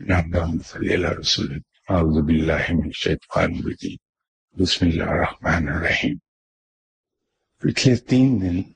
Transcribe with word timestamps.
رسول 0.00 1.58
اعوذ 1.88 2.26
باللہ 2.26 2.72
من 2.72 2.84
الشیطان 2.84 3.50
الرجیم 3.54 3.96
بسم 4.60 4.86
اللہ 4.86 5.02
الرحمن 5.02 5.68
الرحیم۔ 5.68 6.16
پچھلے 7.58 7.96
تین 7.96 8.40
دن 8.40 8.72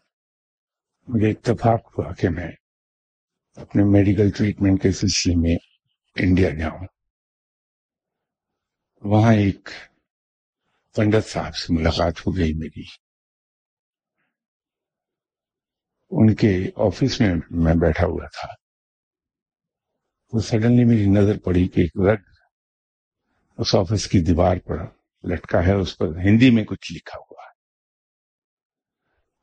مجھے 1.08 1.30
اتفاق 1.30 1.98
ہوا 1.98 2.12
کہ 2.12 2.29
میں 2.29 2.52
اپنے 3.54 3.84
میڈیکل 3.84 4.31
ٹریٹمنٹ 4.31 4.83
کے 4.83 4.92
سلسلے 4.92 5.35
میں 5.37 5.56
انڈیا 6.17 6.51
جاؤں۔ 6.51 6.87
وہاں 9.03 9.35
ایک 9.35 9.69
پنڈت 10.95 11.29
صاحب 11.29 11.56
سے 11.56 11.75
ملاقات 11.75 12.27
ہو 12.27 12.37
گئی 12.37 12.53
میری۔ 12.54 12.83
ان 16.11 16.34
کے 16.34 16.70
آفس 16.77 17.20
میں 17.20 17.34
میں 17.51 17.75
بیٹھا 17.75 18.06
ہوا 18.06 18.27
تھا۔ 18.27 18.63
تو 20.34 20.41
سڈنلی 20.41 20.84
میری 20.84 21.06
نظر 21.06 21.38
پڑی 21.38 21.69
کہ 21.69 21.80
ایک 21.80 21.93
رگ 21.97 22.23
اس 23.59 23.74
آفس 23.74 24.06
کی 24.06 24.20
دیوار 24.20 24.57
پر 24.57 24.77
لٹکا 25.24 25.66
ہے، 25.66 25.73
اس 25.73 25.98
پر 25.98 26.07
ہندی 26.07 26.51
میں 26.51 26.65
کچھ 26.65 26.93
لکھا 26.93 27.19
ہوا 27.19 27.43
ہے۔ 27.43 27.52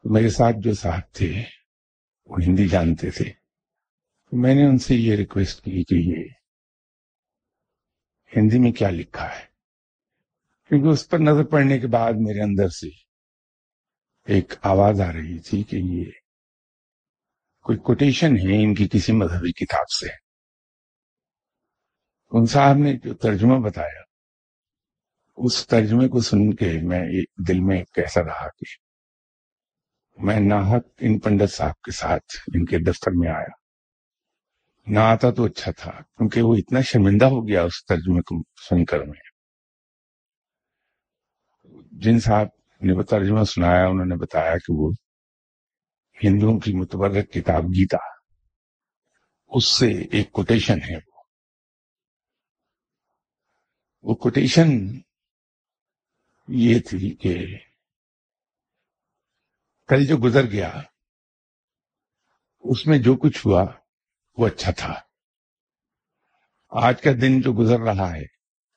تو 0.04 0.14
میرے 0.14 0.30
ساتھ 0.30 0.55
جو 0.59 0.73
صاحب 0.73 1.14
تھے، 1.14 1.44
وہ 2.26 2.38
ہندی 2.48 2.67
جانتے 2.67 3.12
تھے۔ 3.12 3.26
تو 4.30 4.38
میں 4.38 4.55
نے 4.55 4.66
ان 4.66 4.77
سے 4.77 4.95
یہ 4.95 5.16
ریکویسٹ 5.16 5.64
کی 5.64 5.84
کہ 5.84 5.95
یہ 5.95 6.27
ہندی 8.38 8.59
میں 8.59 8.72
کیا 8.72 8.89
لکھا 8.89 9.36
ہے؟ 9.36 9.45
کیونکہ 10.70 10.88
اس 10.88 11.09
پر 11.09 11.20
نظر 11.20 11.44
پڑنے 11.44 11.80
کے 11.80 11.88
بعد 11.88 12.14
میرے 12.14 12.42
اندر 12.42 12.70
سے 12.70 12.88
ایک 14.26 14.53
آواز 14.62 15.02
آ 15.02 15.12
رہی 15.12 15.39
تھی 15.39 15.64
کہ 15.64 15.76
یہ 15.76 16.05
کوئی 17.64 17.78
کوٹیشن 17.78 18.38
ہے 18.38 18.64
ان 18.64 18.76
کی 18.76 18.88
کسی 18.88 19.12
مذہبی 19.12 19.52
کتاب 19.52 19.89
سے۔ 19.89 20.20
ان 22.31 22.45
صاحب 22.45 22.75
نے 22.75 22.94
جو 22.94 23.14
ترجمہ 23.14 23.59
بتایا، 23.59 24.02
اس 25.38 25.67
ترجمے 25.67 26.08
کو 26.08 26.22
سن 26.22 26.53
کے 26.53 26.80
میں 26.83 27.02
دل 27.47 27.59
میں 27.59 27.83
کیسا 27.83 28.22
رہا 28.22 28.47
کہ 28.47 28.75
میں 30.17 30.39
ناحق 30.39 30.88
ان 31.00 31.20
پنڈت 31.20 31.53
صاحب 31.53 31.81
کے 31.81 31.92
ساتھ 31.92 32.36
ان 32.47 32.66
کے 32.66 32.78
دفتر 32.78 33.11
میں 33.16 33.30
آیا۔ 33.30 33.61
نہ 34.88 35.00
آتا 35.00 35.31
تو 35.31 35.44
اچھا 35.44 35.72
تھا، 35.72 35.92
کیونکہ 35.92 36.42
وہ 36.42 36.55
اتنا 36.55 36.81
شرمندہ 36.81 37.25
ہو 37.25 37.47
گیا 37.47 37.64
اس 37.64 37.86
ترجمے 37.86 38.22
کو 38.22 38.36
سن 38.70 38.86
کر 38.86 39.00
میں۔ 39.00 39.20
جن 41.92 42.20
صاحب 42.20 42.48
نے 42.81 42.94
وہ 42.94 43.03
ترجمہ 43.03 43.44
سنایا، 43.44 43.88
انہوں 43.88 44.05
نے 44.05 44.16
بتایا 44.16 44.58
کہ 44.58 44.73
وہ 44.73 44.92
ہندوؤں 46.23 46.59
کی 46.59 46.73
متبرک 46.73 47.31
کتاب 47.31 47.64
گیتا، 47.64 47.98
اس 49.48 49.66
سے 49.66 49.92
ایک 49.92 50.31
کوٹیشن 50.31 50.77
ہے۔ 50.89 51.11
وہ 54.02 54.16
کوٹیشن 54.16 54.67
یہ 56.47 56.80
تھی 56.80 57.16
کہ 57.16 57.57
کل 59.88 60.05
جو 60.05 60.17
گزر 60.17 60.52
گیا، 60.52 60.81
اس 62.59 62.88
میں 62.88 62.99
جو 62.99 63.16
کچھ 63.16 63.47
ہوا، 63.47 63.66
وہ 64.38 64.47
اچھا 64.47 64.71
تھا۔ 64.71 64.93
آج 66.69 67.02
کا 67.02 67.11
دن 67.21 67.41
جو 67.41 67.53
گزر 67.53 67.80
رہا 67.80 68.16
ہے 68.16 68.23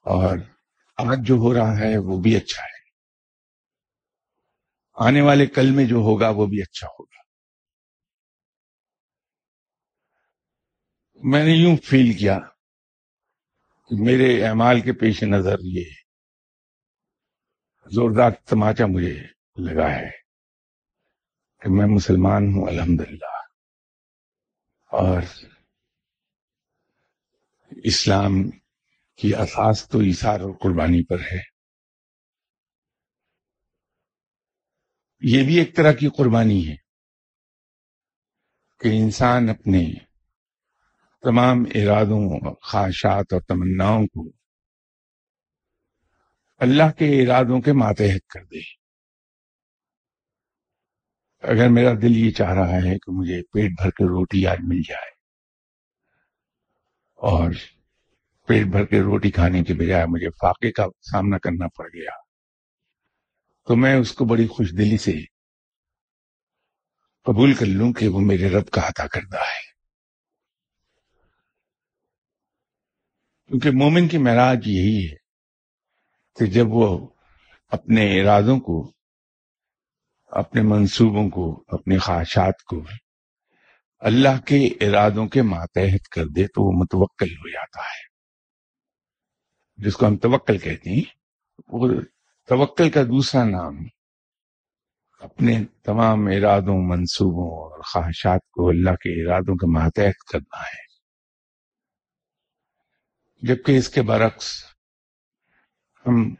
اور 0.00 0.38
آج 0.96 1.18
جو 1.22 1.34
ہو 1.34 1.54
رہا 1.54 1.78
ہے، 1.78 1.98
وہ 1.98 2.20
بھی 2.22 2.36
اچھا 2.36 2.62
ہے۔ 2.62 2.74
آنے 4.94 5.20
والے 5.20 5.46
کل 5.46 5.70
میں 5.70 5.84
جو 5.84 5.96
ہوگا، 5.96 6.28
وہ 6.28 6.46
بھی 6.46 6.62
اچھا 6.62 6.88
ہوگا۔ 6.88 7.22
میں 11.14 11.44
نے 11.44 11.50
یوں 11.50 11.76
فیل 11.76 12.16
کیا۔ 12.18 12.38
میرے 13.90 14.46
اعمال 14.46 14.80
کے 14.80 14.92
پیش 14.92 15.22
نظر 15.22 15.56
یہ 15.60 15.84
زوردار 17.86 18.30
تماچا 18.30 18.84
مجھے 18.86 19.22
لگا 19.56 19.90
ہے 19.90 20.10
کہ 21.60 21.68
میں 21.68 21.86
مسلمان 21.86 22.42
ہوں، 22.42 22.68
الحمدللہ۔ 22.68 23.36
اور 24.92 25.22
اسلام 27.70 28.50
کی 29.16 29.34
اساس 29.34 29.88
تو 29.88 29.98
ایسار 29.98 30.40
اور 30.40 30.54
قربانی 30.62 31.04
پر 31.04 31.18
ہے۔ 31.20 31.54
یہ 35.20 35.46
بھی 35.46 35.58
ایک 35.58 35.76
طرح 35.76 35.92
کی 35.92 36.08
قربانی 36.16 36.68
ہے 36.68 36.76
کہ 38.80 38.88
انسان 38.88 39.48
اپنے 39.48 40.03
تمام 41.24 41.58
ارادوں 41.74 42.54
خواہشات 42.62 43.32
اور 43.32 43.40
تمناؤں 43.40 44.06
کو 44.06 44.30
اللہ 46.58 46.90
کے 46.98 47.06
ارادوں 47.22 47.60
کے 47.60 47.72
ماتحت 47.72 48.26
کر 48.28 48.44
دے۔ 48.44 48.60
اگر 51.42 51.68
میرا 51.68 51.92
دل 52.02 52.16
یہ 52.16 52.30
چاہ 52.30 52.52
رہا 52.54 52.76
ہے 52.76 52.98
کہ 52.98 53.12
مجھے 53.12 53.42
پیٹ 53.42 53.70
بھر 53.70 53.90
کے 53.90 54.04
روٹی 54.04 54.46
آج 54.46 54.58
مل 54.62 54.82
جائے 54.88 55.10
اور 57.18 57.50
پیٹ 58.46 58.66
بھر 58.66 58.84
کے 58.84 59.00
روٹی 59.00 59.30
کھانے 59.30 59.64
کے 59.64 59.74
بجائے 59.74 60.06
مجھے 60.06 60.30
فاقے 60.30 60.72
کا 60.72 60.86
سامنا 61.02 61.38
کرنا 61.38 61.68
پڑ 61.68 61.88
گیا، 61.94 62.16
تو 63.68 63.76
میں 63.76 63.94
اس 63.94 64.12
کو 64.12 64.24
بڑی 64.24 64.46
خوش 64.46 64.72
دلی 64.78 64.98
سے 64.98 65.12
قبول 67.26 67.54
کر 67.54 67.66
لوں 67.66 67.92
کہ 67.92 68.08
وہ 68.08 68.20
میرے 68.20 68.48
رب 68.48 68.70
کا 68.70 68.88
عطا 68.88 69.06
کردہ 69.06 69.40
ہے۔ 69.40 69.63
کیونکہ 73.54 73.70
مومن 73.70 74.08
کی 74.08 74.18
معراج 74.18 74.68
یہی 74.68 75.08
ہے 75.10 75.16
کہ 76.38 76.46
جب 76.46 76.66
وہ 76.68 77.08
اپنے 77.68 78.20
ارادوں 78.20 78.60
کو، 78.60 78.92
اپنے 80.26 80.62
منصوبوں 80.62 81.30
کو، 81.30 81.64
اپنی 81.68 81.98
خواہشات 81.98 82.62
کو 82.62 82.82
اللہ 83.98 84.40
کے 84.46 84.66
ارادوں 84.66 85.26
کے 85.26 85.42
ماتحت 85.42 86.08
کر 86.08 86.26
دے 86.26 86.46
تو 86.46 86.66
وہ 86.66 86.72
متوکل 86.72 87.32
ہو 87.32 87.48
جاتا 87.48 87.80
ہے۔ 87.80 88.14
جس 89.76 89.96
کو 89.96 90.06
ہم 90.06 90.16
توکل 90.16 90.58
کہتے 90.58 90.90
ہیں 90.90 91.02
وہ 91.68 91.88
توکل 92.48 92.90
کا 92.90 93.02
دوسرا 93.02 93.44
نام 93.44 93.76
اپنے 95.20 95.64
تمام 95.82 96.26
ارادوں، 96.26 96.82
منصوبوں 96.82 97.50
اور 97.50 97.82
خواہشات 97.92 98.40
کو 98.50 98.68
اللہ 98.68 98.90
کے 98.90 99.26
ارادوں 99.26 99.54
کے 99.54 99.66
ماتحت 99.66 100.32
کرنا 100.32 100.58
ہے۔ 100.58 100.83
جبکہ 103.48 103.78
اس 103.78 103.88
کے 103.88 104.02
برعکس 104.02 104.64
ہم 106.06 106.34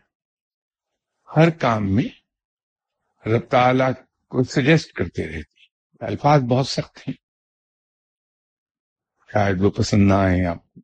ہر 1.36 1.50
کام 1.50 1.94
میں 1.94 2.08
رب 3.28 3.50
تعالی 3.50 3.84
کو 4.28 4.42
سجیسٹ 4.44 4.92
کرتے 4.92 5.28
رہتے 5.28 5.54
الفاظ 6.00 6.40
بہت 6.40 6.68
سخت 6.68 6.98
ہیں۔ 6.98 7.14
شاید 9.32 9.56
وہ 9.60 9.70
پسند 9.70 10.08
نہ 10.08 10.14
آئے 10.14 10.46
آپ 10.46 10.72
کو۔ 10.72 10.80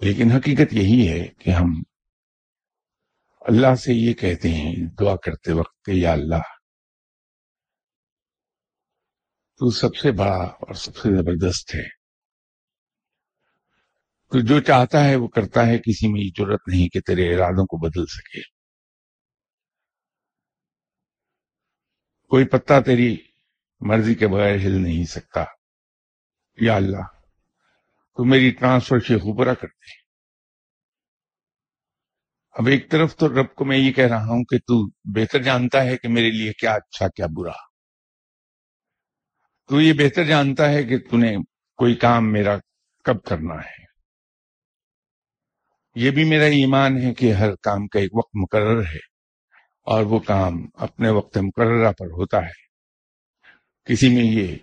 لیکن 0.00 0.30
حقیقت 0.30 0.72
یہی 0.72 1.08
ہے 1.08 1.28
کہ 1.28 1.50
ہم 1.50 1.82
اللہ 3.40 3.74
سے 3.74 3.92
یہ 3.92 4.14
کہتے 4.14 4.48
ہیں، 4.48 4.74
دعا 5.00 5.16
کرتے 5.16 5.52
وقت 5.52 5.84
کہ 5.84 5.90
یا 5.90 6.12
اللہ، 6.12 6.42
تو 9.56 9.70
سب 9.70 9.96
سے 9.96 10.12
بڑا 10.12 10.44
اور 10.44 10.74
سب 10.74 10.96
سے 10.96 11.16
زبردست 11.16 11.74
ہے 11.74 11.97
تو 14.32 14.46
جو 14.46 14.60
چاہتا 14.60 15.04
ہے 15.04 15.16
وہ 15.16 15.28
کرتا 15.28 15.66
ہے، 15.66 15.78
کسی 15.78 16.12
میں 16.12 16.20
یہ 16.20 16.30
ضرورت 16.38 16.60
نہیں 16.66 16.88
کہ 16.88 17.00
تیرے 17.00 17.34
ارادوں 17.34 17.66
کو 17.66 17.76
بدل 17.76 18.06
سکے۔ 18.06 18.40
کوئی 22.28 22.44
پتا 22.44 22.80
تیری 22.80 23.16
مرضی 23.80 24.14
کے 24.14 24.28
بغیر 24.28 24.54
ہل 24.56 24.80
نہیں 24.80 25.04
سکتا۔ 25.04 25.44
یا 26.60 26.76
اللہ، 26.76 27.02
تو 28.16 28.24
میری 28.24 28.50
ٹرانسفر 28.50 28.98
شیخ 28.98 29.22
پورا 29.22 29.54
کر 29.54 29.66
دے۔ 29.66 30.08
اب 32.50 32.66
ایک 32.66 32.90
طرف 32.90 33.16
تو 33.16 33.28
رب 33.28 33.54
کو 33.54 33.64
میں 33.64 33.78
یہ 33.78 33.92
کہہ 33.92 34.04
رہا 34.04 34.24
ہوں 34.24 34.44
کہ 34.44 34.58
تو 34.58 34.88
بہتر 34.88 35.42
جانتا 35.42 35.84
ہے 35.84 35.96
کہ 35.96 36.08
میرے 36.08 36.30
لیے 36.30 36.52
کیا 36.52 36.74
اچھا 36.74 37.08
کیا 37.08 37.26
برا۔ 37.36 37.52
تو 39.66 39.80
یہ 39.80 39.92
بہتر 39.92 40.24
جانتا 40.24 40.68
ہے 40.70 40.84
کہ 40.84 40.98
تو 40.98 41.16
نے 41.16 41.36
کوئی 41.76 41.94
کام 41.94 42.32
میرا 42.32 42.56
کب 43.04 43.24
کرنا 43.24 43.54
ہے۔ 43.54 43.87
یہ 45.94 46.10
بھی 46.10 46.24
میرا 46.24 46.44
ایمان 46.44 47.02
ہے 47.02 47.14
کہ 47.14 47.32
ہر 47.32 47.54
کام 47.54 47.86
کا 47.86 47.98
ایک 47.98 48.14
وقت 48.14 48.36
مقرر 48.42 48.80
ہے 48.80 48.98
اور 49.84 50.02
وہ 50.02 50.18
کام 50.18 50.54
اپنے 50.74 51.08
وقت 51.10 51.38
مقررہ 51.38 51.92
پر 51.92 52.06
ہوتا 52.06 52.38
ہے۔ 52.38 52.68
کسی 53.84 54.08
میں 54.08 54.24
یہ 54.24 54.56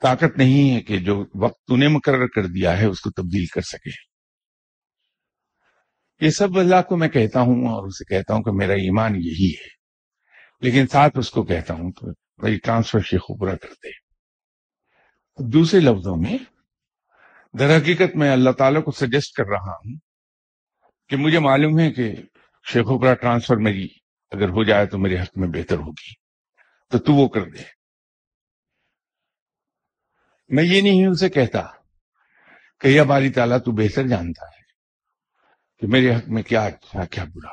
طاقت 0.00 0.38
نہیں 0.38 0.76
ہے 0.76 0.80
کہ 0.80 0.98
جو 0.98 1.24
وقت 1.34 1.64
تو 1.66 1.76
نے 1.76 1.88
مقرر 1.88 2.26
کر 2.26 2.46
دیا 2.46 2.78
ہے 2.78 2.86
اس 2.86 3.00
کو 3.00 3.10
تبدیل 3.10 3.46
کر 3.46 3.60
سکے۔ 3.60 3.90
یہ 6.24 6.30
سب 6.30 6.58
اللہ 6.58 6.82
کو 6.88 6.96
میں 6.96 7.08
کہتا 7.08 7.40
ہوں 7.40 7.66
اور 7.66 7.86
اسے 7.86 8.04
کہتا 8.04 8.34
ہوں 8.34 8.42
کہ 8.42 8.52
میرا 8.52 8.72
ایمان 8.72 9.14
یہی 9.16 9.50
ہے۔ 9.50 9.74
لیکن 10.60 10.86
ساتھ 10.86 11.18
اس 11.18 11.30
کو 11.30 11.42
کہتا 11.42 11.74
ہوں 11.74 11.92
تو 11.92 12.06
میری 12.42 12.58
ٹرانسفر 12.58 13.00
شیخو 13.00 13.38
پورا 13.38 13.56
کر 13.56 13.68
دے۔ 13.68 14.04
دوسرے 15.52 15.80
لفظوں 15.80 16.16
میں 16.16 16.38
در 17.58 17.76
حقیقت 17.76 18.16
میں 18.16 18.32
اللہ 18.32 18.50
تعالیٰ 18.50 18.84
کو 18.84 18.90
سجیسٹ 18.90 19.36
کر 19.36 19.44
رہا 19.46 19.76
ہوں 19.76 19.98
کہ 21.08 21.16
مجھے 21.16 21.38
معلوم 21.38 21.78
ہے 21.78 21.92
کہ 21.92 22.14
شیخ 22.72 22.86
اوپرا 22.86 23.14
ٹرانسفر 23.14 23.56
میری 23.56 23.88
اگر 24.30 24.48
ہو 24.48 24.64
جائے 24.64 24.86
تو 24.86 24.98
میرے 24.98 25.20
حق 25.22 25.36
میں 25.36 25.48
بہتر 25.48 25.76
ہوگی۔ 25.76 26.14
تو 26.90 26.98
تو 26.98 27.12
وہ 27.12 27.28
کر 27.28 27.44
دے۔ 27.44 27.62
میں 30.48 30.64
یہ 30.64 30.80
نہیں 30.80 31.06
اسے 31.06 31.28
کہتا 31.28 31.62
کہ 32.80 32.88
یا 32.88 33.02
باری 33.02 33.30
تعالیٰ 33.30 33.58
تو 33.58 33.72
بہتر 33.72 34.06
جانتا 34.06 34.46
ہے 34.46 34.62
کہ 35.78 35.86
میرے 35.86 36.14
حق 36.16 36.28
میں 36.28 36.42
کیا 36.42 36.64
اچھا 36.64 37.04
کیا 37.04 37.24
برا۔ 37.24 37.52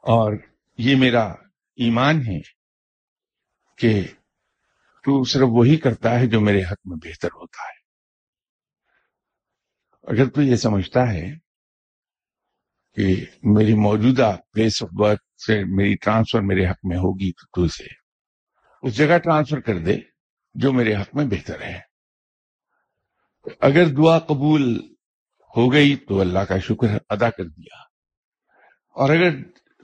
اور 0.00 0.32
یہ 0.78 0.96
میرا 0.96 1.24
ایمان 1.76 2.20
ہے 2.20 2.40
کہ 3.78 4.06
تو 5.02 5.24
صرف 5.24 5.48
وہی 5.48 5.76
کرتا 5.76 6.20
ہے 6.20 6.26
جو 6.26 6.40
میرے 6.40 6.62
حق 6.62 6.78
میں 6.84 6.96
بہتر 7.04 7.28
ہوتا 7.28 7.62
ہے۔ 7.62 7.83
اگر 10.06 10.28
تو 10.28 10.42
یہ 10.42 10.56
سمجھتا 10.56 11.12
ہے 11.12 11.34
کہ 12.94 13.24
میری 13.42 13.74
موجودہ 13.74 14.36
پلیس 14.52 14.82
آف 14.82 14.88
برتھ 14.98 15.42
سے 15.46 15.64
میری 15.64 15.94
ٹرانسفر 15.94 16.40
میرے 16.40 16.66
حق 16.66 16.78
میں 16.82 16.96
ہوگی 16.96 17.32
تو 17.32 17.46
تو 17.46 17.62
اسے 17.62 17.84
اس 18.82 18.96
جگہ 18.96 19.18
ٹرانسفر 19.18 19.60
کر 19.60 19.78
دے 19.78 19.96
جو 20.54 20.72
میرے 20.72 20.94
حق 20.94 21.16
میں 21.16 21.24
بہتر 21.24 21.62
ہے۔ 21.62 21.80
اگر 23.60 23.86
دعا 23.86 24.18
قبول 24.18 24.94
ہو 25.56 25.72
گئی 25.72 25.96
تو 25.96 26.20
اللہ 26.20 26.38
کا 26.38 26.58
شکر 26.58 26.98
ادا 27.08 27.30
کر 27.30 27.44
دیا۔ 27.44 27.80
اور 28.94 29.10
اگر 29.10 29.30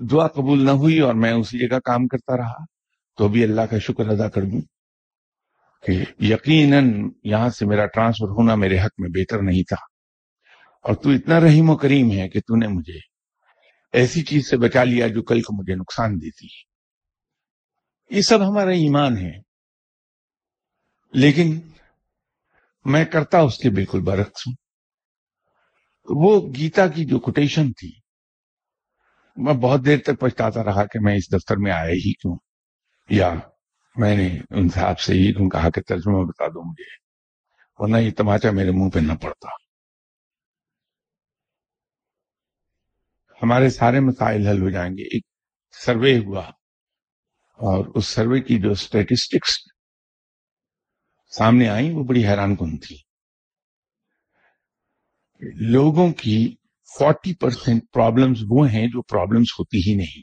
دعا 0.05 0.27
قبول 0.27 0.65
نہ 0.65 0.71
ہوئی 0.71 0.99
اور 0.99 1.15
میں 1.15 1.33
اسی 1.33 1.69
جگہ 1.69 1.79
کام 1.79 2.07
کرتا 2.07 2.37
رہا 2.37 2.65
تو 3.17 3.29
بھی 3.29 3.45
اللہ 3.45 3.61
کا 3.61 3.79
شکر 3.79 4.09
ادا 4.09 4.29
کر 4.29 4.43
دوں 4.43 4.61
کہ 5.87 6.05
یقیناً 6.19 7.11
یہاں 7.25 7.49
سے 7.49 7.67
میرا 7.67 7.87
ٹرانسفر 7.87 8.29
ہونا 8.29 8.55
میرے 8.55 8.79
حق 8.79 8.91
میں 8.99 9.09
بہتر 9.09 9.43
نہیں 9.43 9.63
تھا۔ 9.63 9.90
اور 10.81 10.95
تو 10.95 11.11
اتنا 11.11 11.41
رحیم 11.41 11.71
و 11.71 11.77
کریم 11.77 12.11
ہے 12.11 12.29
کہ 12.29 12.41
تو 12.41 12.57
نے 12.57 12.67
مجھے 12.67 12.99
ایسی 13.93 14.23
چیز 14.23 14.51
سے 14.51 14.57
بچا 14.57 14.85
لیا 14.85 15.09
جو 15.09 15.23
کل 15.23 15.43
کو 15.43 15.63
مجھے 15.63 15.75
نقصان 15.75 16.15
دیتی 16.15 16.47
ہے۔ 16.47 16.71
یہ 18.17 18.21
سب 18.21 18.49
ہمارا 18.49 18.71
ایمان 18.71 19.19
ہے۔ 19.19 19.33
لیکن 21.13 21.61
میں 22.85 23.05
کرتا 23.05 23.41
اس 23.41 23.59
کے 23.59 23.71
بالکل 23.71 24.01
برعکس 24.01 24.47
ہوں۔ 24.47 24.55
وہ 26.09 26.53
گیتا 26.57 26.89
کی 26.89 27.05
جو 27.05 27.19
کوٹیشن 27.19 27.73
تھی، 27.73 27.93
میں 29.37 29.55
بہت 29.55 29.85
دیر 29.85 29.99
تک 29.99 30.21
پچھتاتا 30.21 30.65
رہا 30.65 30.87
کہ 30.87 31.01
میں 31.01 31.17
اس 31.17 31.33
دفتر 31.33 31.57
میں 31.57 31.73
آیا 31.73 31.91
ہی 31.91 32.13
کیوں؟ 32.13 32.37
یا 33.09 33.35
میں 33.97 34.17
نے 34.17 34.39
ان 34.51 34.69
سے 34.69 34.81
آپ 34.81 35.01
سے 35.01 35.17
یہ 35.17 35.33
کیوں 35.33 35.49
کہا 35.49 35.71
کہ 35.71 35.81
ترجمہ 35.81 36.25
بتا 36.25 36.47
دو 36.47 36.71
مجھے، 36.71 36.97
ورنہ 37.79 37.97
یہ 37.97 38.11
تماچا 38.17 38.51
میرے 38.51 38.71
منہ 38.71 38.91
پہ 38.91 38.99
نہ 38.99 39.13
پڑتا۔ 39.13 39.60
ہمارے 43.43 43.71
سارے 43.71 44.01
مسائل 44.01 44.47
حل 44.47 44.63
ہو 44.63 44.71
جائیں 44.71 44.93
گے۔ 44.93 45.03
ایک 45.03 45.25
سروے 45.73 46.19
ہوا 46.19 46.47
اور 47.59 47.85
اس 47.95 48.07
سروے 48.07 48.41
کی 48.41 48.59
جو 48.59 48.71
اسٹیٹسٹکس 48.71 49.59
سامنے 51.37 51.69
آئی 51.69 51.91
وہ 51.91 52.05
بڑی 52.05 52.27
حیران 52.27 52.57
کن 52.57 52.79
تھی۔ 52.79 52.97
لوگوں 55.71 56.13
کی 56.13 56.57
فورٹی 56.99 57.35
پرسینٹ 57.35 57.83
پرابلمس 57.93 58.39
وہ 58.49 58.71
ہیں 58.71 58.87
جو 58.87 59.03
پرابلمس 59.03 59.47
ہوتی 59.59 59.79
ہی 59.79 59.95
نہیں۔ 59.97 60.23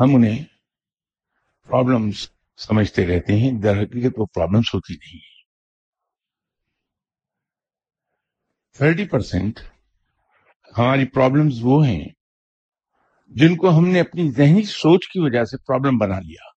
ہم 0.00 0.14
انہیں 0.14 0.44
پرابلمس 1.66 2.30
سمجھتے 2.56 3.06
رہتے 3.06 3.32
ہیں، 3.32 3.62
در 3.62 3.82
حقیقت 3.82 4.14
وہ 4.16 4.26
پرابلمس 4.26 4.74
ہوتی 4.74 4.94
نہیں۔ 4.94 5.38
تھرٹی 8.76 9.08
پرسینٹ 9.08 9.60
ہماری 10.76 11.06
پرابلمز 11.06 11.58
وہ 11.62 11.86
ہیں 11.86 12.08
جن 13.26 13.56
کو 13.56 13.78
ہم 13.78 13.86
نے 13.88 14.00
اپنی 14.00 14.30
ذہنی 14.30 14.62
سوچ 14.62 15.08
کی 15.08 15.20
وجہ 15.20 15.44
سے 15.44 15.56
پرابلم 15.56 15.98
بنا 15.98 16.20
لیا، 16.20 16.50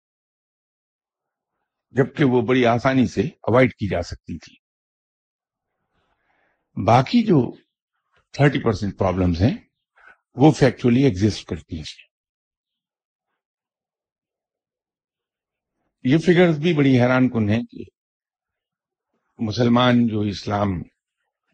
جبکہ 1.90 2.24
وہ 2.24 2.42
بڑی 2.42 2.66
آسانی 2.66 3.06
سے 3.06 3.20
اوائڈ 3.20 3.70
کی 3.70 3.88
جا 3.88 4.02
سکتی 4.02 4.38
تھی۔ 4.38 4.56
باقی 6.84 7.22
جو 7.22 7.56
تھرٹی 8.32 8.62
پرسینٹ 8.62 8.98
پرابلمس 8.98 9.40
ہیں، 9.40 9.56
وہ 10.34 10.50
فیکچولی 10.52 11.02
ایگزٹ 11.02 11.44
کرتی 11.44 11.76
ہیں۔ 11.76 12.06
یہ 16.04 16.18
فگرز 16.18 16.58
بھی 16.58 16.74
بڑی 16.74 17.00
حیران 17.00 17.28
کن 17.28 17.48
ہیں 17.48 17.62
کہ 17.62 17.84
مسلمان 19.38 20.06
جو 20.06 20.20
اسلام 20.20 20.68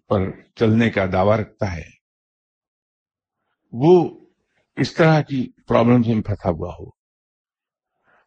پر 0.09 0.21
چلنے 0.55 0.91
کا 0.91 1.07
دعویٰ 1.13 1.39
رکھتا 1.39 1.73
ہے 1.77 1.94
وہ 3.77 4.25
اس 4.77 4.95
طرح 4.95 5.21
کی 5.21 5.53
پرابلم 5.67 6.03
سے 6.03 6.23
پھنسا 6.23 6.51
ہوا 6.51 6.75
ہو 6.81 6.91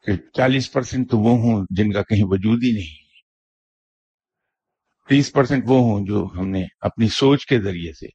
کہ 0.04 0.18
چالیس 0.34 0.72
پرسینٹ 0.72 1.12
تو 1.12 1.18
وہ 1.18 1.38
ہوں 1.38 1.66
جن 1.70 1.92
کا 1.92 2.02
کہیں 2.02 2.24
وجود 2.24 2.64
ہی 2.64 2.72
نہیں 2.72 3.08
تیس 5.10 5.34
پرسینٹ 5.34 5.64
وہ 5.68 5.78
ہوں 5.78 6.06
جو 6.06 6.28
ہم 6.38 6.48
نے 6.48 6.64
اپنی 6.82 7.08
سوچ 7.08 7.46
کے 7.46 7.62
ذریعے 7.62 7.94
سے، 7.94 8.06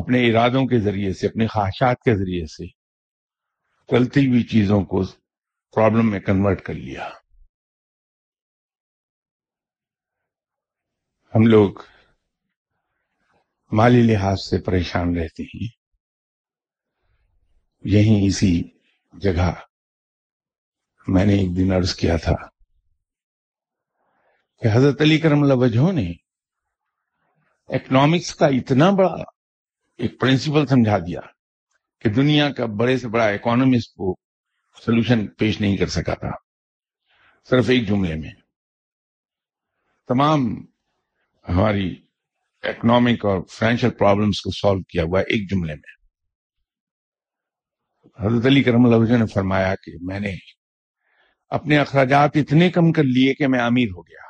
اپنے 0.00 0.30
ارادوں 0.30 0.66
کے 0.66 0.78
ذریعے 0.78 1.12
سے، 1.12 1.26
اپنے 1.26 1.46
خواہشات 1.46 1.96
کے 1.98 2.14
ذریعے 2.16 2.46
سے 2.46 2.66
چلتی 3.86 4.28
ہوئی 4.28 4.42
چیزوں 4.42 4.84
کو 4.84 5.04
پرابلم 5.74 6.10
میں 6.10 6.20
کنورٹ 6.20 6.62
کر 6.62 6.74
لیا۔ 6.74 7.08
ہم 11.34 11.46
لوگ 11.46 11.70
مالی 13.72 14.02
لحاظ 14.02 14.38
سے 14.50 14.60
پریشان 14.60 15.16
رہتے 15.16 15.42
ہیں۔ 15.42 15.81
یہیں 17.84 18.26
اسی 18.26 18.62
جگہ 19.12 19.52
میں 21.08 21.24
نے 21.24 21.34
ایک 21.34 21.56
دن 21.56 21.72
عرض 21.72 21.94
کیا 21.94 22.16
تھا 22.16 22.34
کہ 24.60 24.68
حضرت 24.72 25.00
علی 25.00 25.18
کرم 25.18 25.42
اللہ 25.42 25.54
وجہ 25.54 25.92
نے 25.92 26.12
اکنامکس 27.68 28.34
کا 28.34 28.46
اتنا 28.46 28.90
بڑا 28.90 29.14
ایک 29.98 30.20
پرنسپل 30.20 30.66
سمجھا 30.66 30.98
دیا 30.98 31.20
کہ 32.00 32.08
دنیا 32.08 32.52
کا 32.52 32.66
بڑے 32.66 32.98
سے 32.98 33.08
بڑا 33.08 33.24
اکانومسٹ 33.24 33.94
کو 33.94 34.16
سولوشن 34.84 35.26
پیش 35.26 35.60
نہیں 35.60 35.76
کر 35.76 35.86
سکا 35.86 36.14
تھا، 36.14 36.30
صرف 37.50 37.68
ایک 37.68 37.88
جملے 37.88 38.14
میں۔ 38.14 38.30
تمام 40.08 40.40
ہماری 41.48 42.02
اکنامک 42.62 43.24
اور 43.24 43.42
فائنینشیل 43.50 43.90
پرابلمس 43.90 44.40
کو 44.40 44.50
سالو 44.50 44.82
کیا 44.82 45.02
ہوا 45.02 45.20
ایک 45.20 45.50
جملے 45.50 45.74
میں۔ 45.74 46.01
حضرت 48.22 48.46
علی 48.46 48.62
کرم 48.62 48.84
اللہ 48.84 48.96
وجہ 48.96 49.16
نے 49.16 49.26
فرمایا 49.26 49.74
کہ 49.74 49.92
میں 50.00 50.20
نے 50.20 50.36
اپنے 51.48 51.78
اخراجات 51.78 52.30
اتنے 52.34 52.70
کم 52.70 52.92
کر 52.92 53.02
لیے 53.02 53.34
کہ 53.34 53.46
میں 53.46 53.60
امیر 53.60 53.88
ہو 53.88 54.02
گیا۔ 54.02 54.22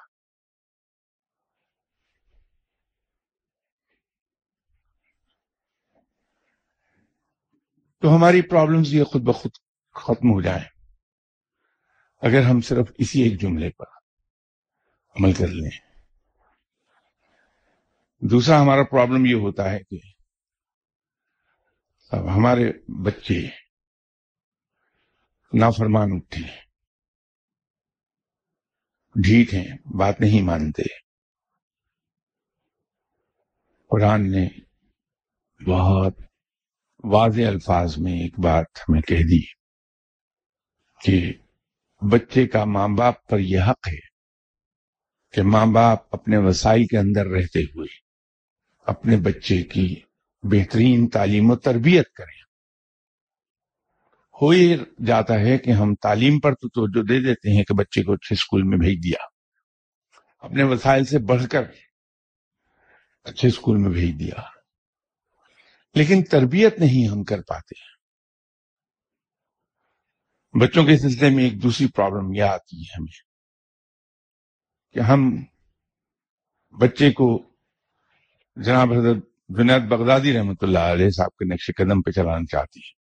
تو 8.00 8.16
ہماری 8.16 8.42
پرابلمز 8.42 8.94
یہ 8.94 9.04
خود 9.04 9.22
بخود 9.22 9.52
ختم 9.94 10.30
ہو 10.30 10.40
جائیں۔ 10.40 10.64
اگر 12.22 12.42
ہم 12.42 12.60
صرف 12.60 12.90
اسی 12.98 13.22
ایک 13.22 13.40
جملے 13.40 13.70
پر 13.70 13.86
عمل 15.10 15.32
کر 15.32 15.48
لیں۔ 15.48 15.70
دوسرا 18.20 18.62
ہمارا 18.62 18.82
پرابلم 18.82 19.26
یہ 19.26 19.34
ہوتا 19.34 19.70
ہے 19.70 19.78
کہ 19.78 19.98
اب 22.10 22.36
ہمارے 22.36 22.72
بچے 23.02 23.61
نافرمان 25.54 26.08
اٹھے 26.12 26.42
ڈھیٹ 29.14 29.54
ہیں، 29.54 29.76
بات 29.98 30.20
نہیں 30.20 30.42
مانتے۔ 30.42 30.82
قرآن 33.88 34.30
نے 34.30 34.48
بہت 35.70 36.14
واضح 37.04 37.42
الفاظ 37.46 37.98
میں 37.98 38.12
ایک 38.12 38.38
بات 38.38 38.64
ہمیں 38.80 39.00
کہہ 39.00 39.24
دی 39.30 39.44
کہ 41.00 41.32
بچے 42.12 42.46
کا 42.46 42.64
ماں 42.64 42.88
باپ 42.88 43.28
پر 43.28 43.38
یہ 43.38 43.60
حق 43.60 43.88
ہے 43.88 44.00
کہ 45.32 45.42
ماں 45.42 45.66
باپ 45.66 46.14
اپنے 46.14 46.36
وسائل 46.36 46.86
کے 46.86 46.98
اندر 46.98 47.26
رہتے 47.26 47.60
ہوئے 47.60 47.94
اپنے 48.86 49.16
بچے 49.16 49.62
کی 49.62 50.00
بہترین 50.42 51.08
تعلیم 51.08 51.50
و 51.50 51.56
تربیت 51.56 52.12
کریں۔ 52.12 52.41
ہو 54.42 54.54
جاتا 55.06 55.34
ہے 55.34 55.58
کہ 55.58 55.70
ہم 55.70 55.94
تعلیم 55.94 56.40
پر 56.40 56.54
تو 56.54 56.68
توجہ 56.68 57.06
دے 57.06 57.20
دیتے 57.20 57.56
ہیں 57.56 57.64
کہ 57.64 57.74
بچے 57.74 58.02
کو 58.02 58.12
اچھے 58.12 58.34
اسکول 58.34 58.62
میں 58.62 58.78
بھیج 58.78 59.04
دیا۔ 59.04 59.24
اپنے 60.38 60.62
وسائل 60.62 61.04
سے 61.04 61.18
بڑھ 61.18 61.46
کر 61.48 61.62
اچھے 63.24 63.48
اسکول 63.48 63.76
میں 63.76 63.90
بھیج 63.90 64.18
دیا۔ 64.18 64.42
لیکن 65.94 66.22
تربیت 66.22 66.78
نہیں 66.78 67.08
ہم 67.08 67.24
کر 67.24 67.42
پاتے۔ 67.42 67.92
بچوں 70.60 70.84
کے 70.84 70.96
سلسلے 70.96 71.30
میں 71.30 71.44
ایک 71.44 71.62
دوسری 71.62 71.86
پرابلم 71.86 72.34
یہ 72.34 72.42
آتی 72.42 72.76
ہے 72.76 72.92
ہمیں 72.98 73.32
کہ 74.94 75.00
ہم 75.00 75.44
بچے 76.78 77.10
کو 77.10 77.52
جناب 78.56 78.92
حضرت 78.92 79.16
جنید 79.48 79.82
بغدادی 79.82 80.38
رحمۃ 80.38 80.54
اللہ 80.60 80.78
علیہ 80.78 81.10
صاحب 81.10 81.30
کے 81.30 81.54
نقش 81.54 81.70
قدم 81.76 82.02
پہ 82.02 82.10
چلانا 82.10 82.44
چاہتی 82.52 82.80
ہے 82.80 83.01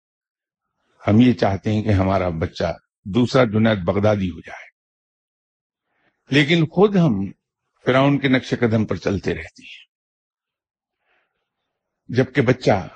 ہم 1.06 1.20
یہ 1.20 1.32
چاہتے 1.32 1.72
ہیں 1.72 1.82
کہ 1.82 1.88
ہمارا 1.88 2.28
بچہ 2.28 2.76
دوسرا 3.04 3.44
جنید 3.44 3.84
بغدادی 3.84 4.30
ہو 4.30 4.40
جائے۔ 4.40 4.66
لیکن 6.30 6.66
خود 6.66 6.96
ہم 6.96 7.32
فراؤن 7.84 8.18
کے 8.18 8.28
نقش 8.28 8.54
قدم 8.60 8.86
پر 8.86 8.96
چلتے 8.96 9.34
رہتے 9.34 9.62
ہیں۔ 9.62 9.86
جبکہ 12.08 12.42
بچہ 12.42 12.88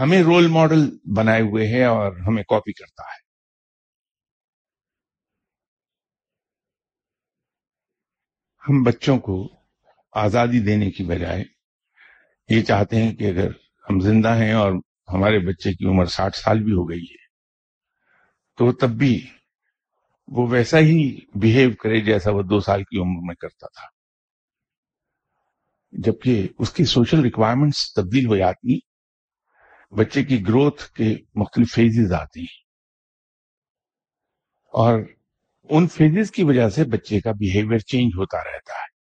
ہمیں 0.00 0.22
رول 0.22 0.46
ماڈل 0.46 0.98
بنائے 1.16 1.40
ہوئے 1.40 1.66
ہے 1.68 1.84
اور 1.84 2.12
ہمیں 2.12 2.42
کاپی 2.42 2.72
کرتا 2.72 3.02
ہے۔ 3.02 3.28
ہم 8.68 8.82
بچوں 8.82 9.18
کو 9.18 9.62
آزادی 10.12 10.64
دینے 10.64 10.90
کی 10.90 11.04
بجائے 11.04 11.44
یہ 12.48 12.62
چاہتے 12.62 12.96
ہیں 12.96 13.14
کہ 13.14 13.24
اگر 13.24 13.50
ہم 13.90 14.00
زندہ 14.00 14.34
ہیں 14.34 14.52
اور 14.52 14.72
ہمارے 15.12 15.38
بچے 15.38 15.72
کی 15.72 15.86
عمر 15.86 16.04
ساٹھ 16.04 16.36
سال 16.36 16.62
بھی 16.62 16.72
ہو 16.72 16.90
گئی 16.90 17.02
ہے۔ 17.02 17.26
تو 18.56 18.72
تب 18.72 18.88
بھی 18.88 19.26
وہ 20.28 20.46
ویسا 20.50 20.78
ہی 20.78 21.18
بہیو 21.34 21.70
کرے 21.74 22.00
جیسا 22.00 22.30
وہ 22.30 22.42
دو 22.42 22.60
سال 22.60 22.82
کی 22.82 22.98
عمر 22.98 23.20
میں 23.26 23.34
کرتا 23.34 23.66
تھا۔ 23.66 23.98
جبکہ 25.92 26.48
اس 26.58 26.72
کی 26.72 26.84
سوشل 26.84 27.20
ریکوائرمنٹس 27.20 27.92
تبدیل 27.92 28.26
ہو 28.26 28.36
جاتی، 28.36 28.78
بچے 29.90 30.24
کی 30.24 30.42
گروتھ 30.48 30.92
کے 30.92 31.16
مختلف 31.34 31.74
فیزز 31.74 32.12
آتی۔ 32.12 32.40
ہیں 32.40 32.68
اور 34.72 35.00
ان 35.62 35.88
فیزز 35.88 36.30
کی 36.30 36.44
وجہ 36.44 36.68
سے 36.68 36.84
بچے 36.84 37.20
کا 37.20 37.32
بیہیویئر 37.32 37.78
چینج 37.78 38.10
ہوتا 38.16 38.38
رہتا 38.38 38.72
ہے۔ 38.72 38.98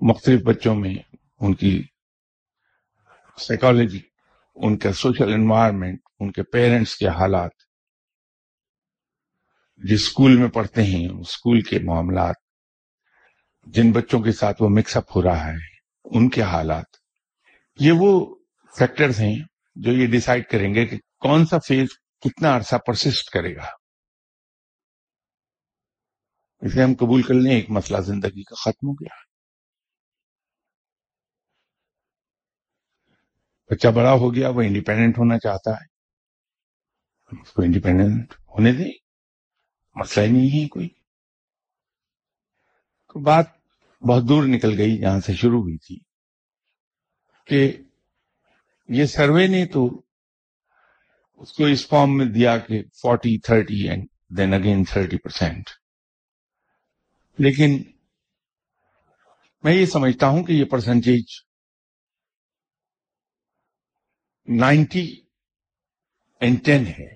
مختلف 0.00 0.42
بچوں 0.42 0.74
میں 0.74 0.94
ان 1.40 1.54
کی 1.54 1.82
سائیکالوجی 3.38 4.00
ان 4.56 4.78
کا 4.78 4.92
سوشل 4.92 5.32
انوائرمنٹ 5.32 6.00
ان 6.20 6.32
کے 6.32 6.42
پیرنٹس 6.42 6.96
کے 6.96 7.08
حالات، 7.08 7.50
جس 9.76 10.00
اسکول 10.00 10.36
میں 10.36 10.48
پڑھتے 10.48 10.82
ہیں 10.82 11.08
اسکول 11.08 11.60
کے 11.60 11.78
معاملات، 11.78 12.34
جن 13.66 13.92
بچوں 13.92 14.20
کے 14.20 14.32
ساتھ 14.32 14.62
وہ 14.62 14.68
مکس 14.68 14.96
اپ 14.96 15.16
ہو 15.16 15.22
رہا 15.22 15.46
ہے، 15.46 15.76
ان 16.04 16.28
کے 16.28 16.42
حالات، 16.42 16.96
یہ 17.78 17.92
وہ 17.92 18.36
فیکٹرز 18.78 19.20
ہیں 19.20 19.36
جو 19.74 19.92
یہ 19.92 20.06
ڈیسائیڈ 20.06 20.46
کریں 20.46 20.74
گے 20.74 20.86
کہ 20.86 20.96
کون 21.18 21.46
سا 21.46 21.58
فیز 21.58 21.88
کتنا 22.20 22.56
عرصہ 22.56 22.76
پرسسٹ 22.76 23.30
کرے 23.30 23.56
گا۔ 23.56 23.66
اسے 26.62 26.82
ہم 26.82 26.94
قبول 26.94 27.22
کر 27.22 27.34
لیں، 27.34 27.52
ایک 27.52 27.70
مسئلہ 27.70 28.00
زندگی 28.00 28.42
کا 28.42 28.54
ختم 28.54 28.88
ہو 28.88 28.92
گیا۔ 28.92 29.25
بچہ 33.70 33.88
بڑا 33.88 34.12
ہو 34.12 34.34
گیا، 34.34 34.48
وہ 34.48 34.62
انڈیپینڈنٹ 34.62 35.18
ہونا 35.18 35.38
چاہتا 35.38 35.70
ہے۔ 35.70 35.96
اس 37.40 37.52
کو 37.52 37.62
انڈیپینڈنٹ 37.62 38.32
ہونے 38.32 38.72
دیں۔ 38.72 38.90
مسئلہ 39.94 40.26
ہی 40.26 40.32
نہیں 40.32 40.62
ہے 40.62 40.68
کوئی۔ 40.68 40.88
تو 43.12 43.20
بات 43.20 43.46
بہت 44.02 44.28
دور 44.28 44.44
نکل 44.44 44.78
گئی، 44.78 44.98
جہاں 44.98 45.20
سے 45.20 45.34
شروع 45.34 45.62
ہوئی 45.62 45.78
تھی۔ 45.78 45.98
کہ 47.46 47.76
یہ 48.88 49.04
سروے 49.04 49.46
نے 49.46 49.66
تو 49.66 50.02
اس 51.34 51.52
کو 51.52 51.64
اس 51.64 51.88
فارم 51.88 52.16
میں 52.16 52.26
دیا 52.26 52.58
کہ 52.58 52.82
forty 53.02 53.38
thirty 53.38 53.88
and 53.88 54.06
then 54.38 54.54
again 54.54 54.84
thirty 54.84 55.16
percent 55.16 55.70
لیکن 57.38 57.82
میں 59.62 59.74
یہ 59.74 59.86
سمجھتا 59.86 60.28
ہوں 60.28 60.42
کہ 60.42 60.52
یہ 60.52 60.64
پرسنٹیج 60.64 61.24
نائنٹی 64.48 65.20
اینڈ 66.40 66.64
ٹین 66.64 66.86
ہے 66.86 67.14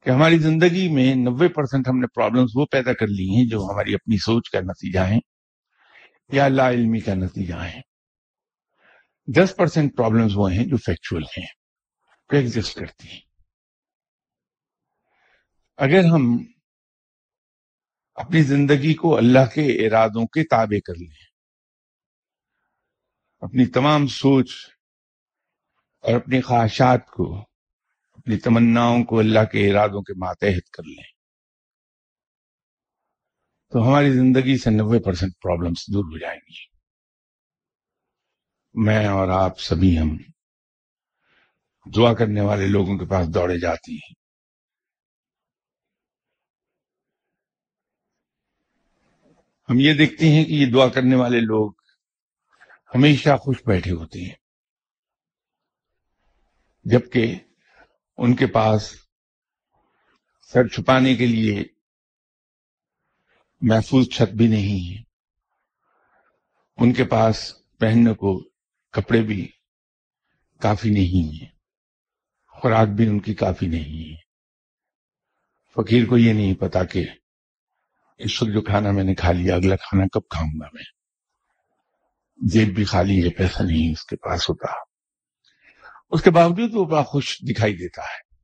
کہ 0.00 0.10
ہماری 0.10 0.38
زندگی 0.38 0.88
میں 0.88 1.14
نوے 1.14 1.48
پرسینٹ 1.48 1.88
ہم 1.88 1.98
نے 1.98 2.06
پرابلمس 2.06 2.50
وہ 2.54 2.66
پیدا 2.66 2.92
کر 2.92 3.06
لی 3.06 3.28
ہیں 3.28 3.50
جو 3.50 3.58
ہماری 3.60 3.94
اپنی 3.94 4.16
سوچ 4.16 4.50
کا 4.50 4.60
نتیجہ 4.60 5.00
ہیں 5.00 5.20
یا 6.32 6.48
لا 6.48 6.70
علمی 6.70 7.00
کا 7.00 7.14
نتیجہ 7.14 7.54
ہیں۔ 7.54 7.82
دس 9.36 9.56
پرسینٹ 9.56 9.96
پرابلمس 9.96 10.32
وہ 10.34 10.52
ہیں 10.52 10.64
جو 10.64 10.76
فیکچوئل 10.76 11.22
ہیں 11.22 11.46
ایگزسٹ 12.30 12.78
کرتی 12.78 13.08
ہیں۔ 13.08 13.20
اگر 15.76 16.04
ہم 16.04 16.44
اپنی 18.14 18.42
زندگی 18.42 18.94
کو 18.94 19.16
اللہ 19.16 19.46
کے 19.54 19.86
ارادوں 19.86 20.26
کے 20.26 20.44
تابع 20.44 20.80
کر 20.86 20.94
لیں، 20.94 21.24
اپنی 23.40 23.66
تمام 23.66 24.06
سوچ 24.06 24.52
اور 26.02 26.14
اپنی 26.14 26.40
خواہشات 26.40 27.10
کو، 27.10 27.38
اپنی 28.12 28.38
تمناؤں 28.38 29.04
کو 29.04 29.18
اللہ 29.18 29.44
کے 29.52 29.70
ارادوں 29.70 30.02
کے 30.02 30.12
ماتحت 30.18 30.70
کر 30.70 30.82
لیں۔ 30.82 31.12
تو 33.70 33.88
ہماری 33.88 34.12
زندگی 34.12 34.58
سے 34.58 34.70
نوے 34.70 34.98
پرسینٹ 34.98 35.32
پرابلمس 35.42 35.86
دور 35.92 36.04
ہو 36.04 36.18
جائیں 36.18 36.40
گی۔ 36.50 36.72
میں 38.74 39.06
اور 39.06 39.28
آپ 39.28 39.60
سبھی 39.60 39.98
ہم 39.98 40.16
دعا 41.96 42.14
کرنے 42.14 42.40
والے 42.40 42.66
لوگوں 42.66 42.98
کے 42.98 43.04
پاس 43.04 43.34
دوڑے 43.34 43.58
جاتی 43.58 43.94
ہیں۔ 43.94 44.22
ہم 49.70 49.78
یہ 49.78 49.94
دیکھتے 49.94 50.28
ہیں 50.28 50.44
کہ 50.44 50.52
یہ 50.52 50.66
دعا 50.72 50.88
کرنے 50.88 51.16
والے 51.16 51.40
لوگ 51.40 51.72
ہمیشہ 52.94 53.36
خوش 53.36 53.56
بیٹھے 53.66 53.90
ہوتے 53.90 54.20
ہیں۔ 54.20 54.41
جبکہ 56.84 57.34
ان 58.16 58.36
کے 58.36 58.46
پاس 58.46 58.94
سر 60.52 60.68
چھپانے 60.68 61.14
کے 61.14 61.26
لیے 61.26 61.64
محفوظ 63.60 64.08
چھت 64.08 64.34
بھی 64.34 64.46
نہیں 64.46 64.96
ہے۔ 64.96 65.02
ان 66.76 66.92
کے 66.92 67.04
پاس 67.04 67.54
پہننے 67.78 68.14
کو 68.14 68.48
کپڑے 68.90 69.22
بھی 69.22 69.50
کافی 70.60 70.90
نہیں 70.90 71.40
ہیں۔ 71.40 71.48
خوراک 72.48 72.88
بھی 72.88 73.06
ان 73.06 73.20
کی 73.20 73.34
کافی 73.34 73.66
نہیں 73.66 74.10
ہے۔ 74.10 74.16
فقیر 75.74 76.06
کو 76.06 76.18
یہ 76.18 76.32
نہیں 76.32 76.54
پتا 76.54 76.84
کہ 76.84 77.04
اس 78.18 78.42
وقت 78.42 78.50
جو 78.54 78.60
کھانا 78.60 78.90
میں 78.90 79.04
نے 79.04 79.14
کھا 79.14 79.32
لیا، 79.32 79.54
اگلا 79.54 79.76
کھانا 79.76 80.04
کب 80.06 80.28
کھاؤں 80.30 80.60
گا 80.60 80.66
میں؟ 80.72 80.84
جیب 82.36 82.74
بھی 82.74 82.84
خالی 82.84 83.24
ہے، 83.24 83.30
پیسہ 83.30 83.62
نہیں 83.62 83.92
اس 83.92 84.04
کے 84.04 84.16
پاس 84.16 84.50
ہوتا۔ 84.50 84.91
اس 86.12 86.22
کے 86.22 86.30
باوجود 86.30 86.70
وہ 86.74 86.84
بڑا 86.84 87.02
خوش 87.02 87.38
دکھائی 87.40 87.74
دیتا 87.76 88.02
ہے۔ 88.02 88.34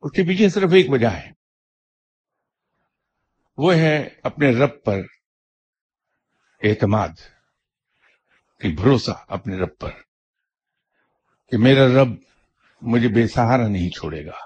اس 0.00 0.12
کے 0.12 0.22
پیچھے 0.22 0.48
صرف 0.48 0.70
ایک 0.72 0.86
وجہ 0.90 1.06
ہے۔ 1.06 1.32
وہ 3.56 3.74
ہے 3.74 4.08
اپنے 4.22 4.50
رب 4.50 4.84
پر 4.84 4.98
اعتماد، 6.62 7.08
کہ 8.60 8.68
بھروسہ 8.68 9.10
اپنے 9.28 9.56
رب 9.56 9.78
پر، 9.78 9.90
کہ 11.50 11.58
میرا 11.58 12.02
رب 12.02 12.08
مجھے 12.82 13.08
بے 13.08 13.28
سہارا 13.28 13.68
نہیں 13.68 13.90
چھوڑے 13.90 14.26
گا۔ 14.26 14.36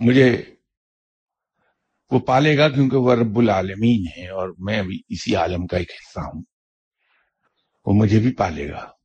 مجھے 0.00 0.54
وہ 2.10 2.18
پالے 2.18 2.58
گا 2.58 2.68
کیونکہ 2.68 2.96
وہ 2.96 3.14
رب 3.14 3.38
العالمین 3.38 4.04
ہے 4.18 4.28
اور 4.28 4.54
میں 4.58 4.82
بھی 4.82 5.02
اسی 5.08 5.34
عالم 5.36 5.66
کا 5.66 5.76
ایک 5.76 5.90
حصہ 5.90 6.20
ہوں۔ 6.20 6.42
وہ 7.86 7.92
مجھے 7.94 8.18
بھی 8.18 8.34
پالے 8.34 8.68
گا۔ 8.68 8.97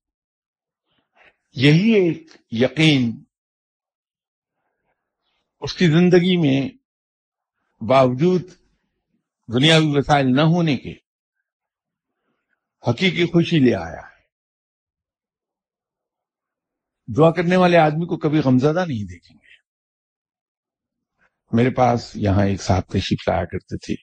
یہی 1.55 1.91
ایک 1.93 2.31
یقین 2.51 3.23
اس 5.59 5.73
کی 5.73 5.87
زندگی 5.87 6.37
میں 6.37 6.69
باوجود 7.83 8.41
دنیاوی 9.53 9.85
وسائل 9.87 10.35
نہ 10.35 10.41
ہونے 10.41 10.77
کے 10.77 10.93
حقیقی 12.89 13.25
خوشی 13.25 13.59
لے 13.59 13.75
آیا 13.75 14.01
ہے۔ 14.01 14.13
دعا 17.17 17.31
کرنے 17.31 17.55
والے 17.55 17.77
آدمی 17.77 18.05
کو 18.05 18.17
کبھی 18.17 18.39
غمزدہ 18.39 18.85
نہیں 18.87 19.03
دیکھیں 19.03 19.37
گے۔ 19.37 19.61
میرے 21.51 21.69
پاس 21.69 22.11
یہاں 22.15 22.45
ایک 22.45 22.61
صاحب 22.61 22.83
تشریف 22.83 23.29
لایا 23.29 23.45
کرتے 23.45 23.77
تھے۔ 23.77 23.93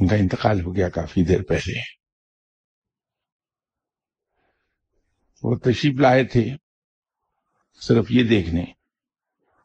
ان 0.00 0.08
کا 0.08 0.16
انتقال 0.16 0.60
ہو 0.60 0.76
گیا 0.76 0.88
کافی 0.88 1.24
دیر 1.24 1.42
پہلے۔ 1.42 1.95
وہ 5.46 5.56
تشریف 5.56 6.00
لائے 6.00 6.24
تھے 6.24 6.44
صرف 7.80 8.06
یہ 8.10 8.28
دیکھنے 8.28 8.64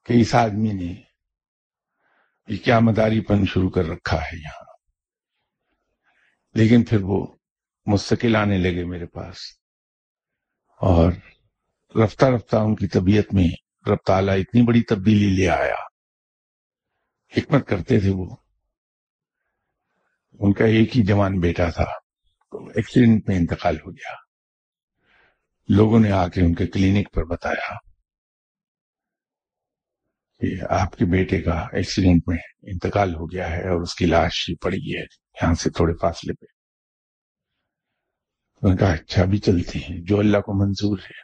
کہ 0.06 0.22
اس 0.22 0.36
آدمی 0.36 0.74
نے 0.74 1.02
یہ 2.48 2.58
کیا 2.58 2.80
مداری 2.80 3.22
پن 3.22 3.46
شروع 3.46 3.70
کر 3.70 3.86
رکھا 3.86 4.18
ہے 4.18 4.38
یہاں۔ 4.38 4.66
لیکن 6.54 6.84
پھر 6.84 6.98
وہ 7.02 7.28
مستقل 7.86 8.36
آنے 8.36 8.58
لگے 8.58 8.86
میرے 8.86 9.06
پاس 9.06 9.38
اور 10.82 11.12
رفتہ 12.04 12.26
رفتہ 12.26 12.56
ان 12.56 12.76
کی 12.76 12.88
طبیعت 12.88 13.34
میں 13.34 13.48
رب 13.90 13.98
تعالیٰ 14.06 14.40
اتنی 14.40 14.62
بڑی 14.62 14.82
تبدیلی 14.82 15.36
لے 15.36 15.50
آیا۔ 15.50 15.84
حکمت 17.38 17.68
کرتے 17.68 18.00
تھے 18.00 18.10
وہ۔ 18.10 18.36
ان 20.40 20.54
کا 20.54 20.66
ایک 20.66 20.98
ہی 20.98 21.04
جوان 21.04 21.40
بیٹا 21.40 21.70
تھا۔ 21.70 21.86
ایکسیڈنٹ 22.76 23.28
میں 23.28 23.36
انتقال 23.36 23.76
ہو 23.76 23.92
گیا۔ 23.92 24.31
لوگوں 25.70 26.00
نے 26.00 26.12
آ 26.12 26.28
کے 26.28 26.42
ان 26.42 26.56
کے 26.56 26.68
کلینک 26.68 27.14
پر 27.14 27.24
بتایا 27.24 27.74
کہ 30.40 30.48
آپ 30.70 30.98
کے 30.98 31.06
بیٹے 31.06 31.42
کا 31.42 31.68
ایکسیڈنٹ 31.72 32.24
میں 32.28 32.38
انتقال 32.62 33.16
ہو 33.16 33.32
گیا 33.32 33.52
ہے 33.52 33.70
اور 33.70 33.82
اس 33.82 33.96
کی 33.96 34.06
لاش 34.06 34.52
پڑی 34.62 34.98
ہے، 34.98 35.02
یہاں 35.42 35.54
سے 35.54 35.70
تھوڑے 35.70 35.94
فاصلے 35.94 36.34
پہ۔ 36.34 36.46
ان 38.62 38.78
کا 38.78 38.94
اچھا 38.94 39.26
بھی 39.26 39.38
چلتے 39.38 39.80
ہیں، 39.80 40.02
جو 40.02 40.20
اللہ 40.20 40.38
کو 40.38 40.66
منظور 40.66 40.98
ہے۔ 40.98 41.22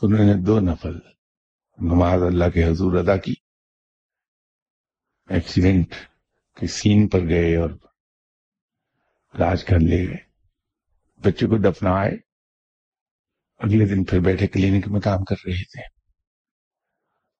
تو 0.00 0.06
انہوں 0.06 0.24
نے 0.24 0.34
دو 0.46 0.60
نفل 0.60 0.98
نماز 1.78 2.22
اللہ 2.22 2.50
کے 2.50 2.64
حضور 2.64 2.92
ادا 2.92 3.16
کی۔ 3.16 3.34
ایکسیڈنٹ 5.28 5.94
کے 6.60 6.66
سین 6.66 7.08
پر 7.08 7.20
گئے 7.20 7.56
اور 7.56 7.70
لاج 9.38 9.64
کر 9.64 9.78
لے 9.78 10.08
گئے۔ 10.08 10.26
بچے 11.24 11.46
کو 11.46 11.58
دفنا 11.58 11.90
آئے 11.90 12.25
اگلے 13.58 13.84
دن 13.86 14.04
پھر 14.04 14.20
بیٹھے 14.20 14.46
کلینک 14.46 14.88
میں 14.88 15.00
کام 15.00 15.24
کر 15.24 15.36
رہے 15.46 15.64
تھے۔ 15.64 15.82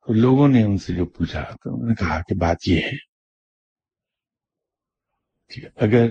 تو 0.06 0.12
لوگوں 0.12 0.49
نے 0.49 0.62
ان 0.62 0.78
سے 0.78 0.94
جو 0.94 1.06
پوچھا، 1.06 1.42
تو 1.42 1.75
انہوں 1.75 1.88
نے 1.88 1.94
کہا 1.94 2.20
کہ 2.23 2.35
بات 2.35 2.56
یہ 2.66 2.80
ہے 2.80 2.96
کہ 5.50 5.66
اگر 5.76 6.06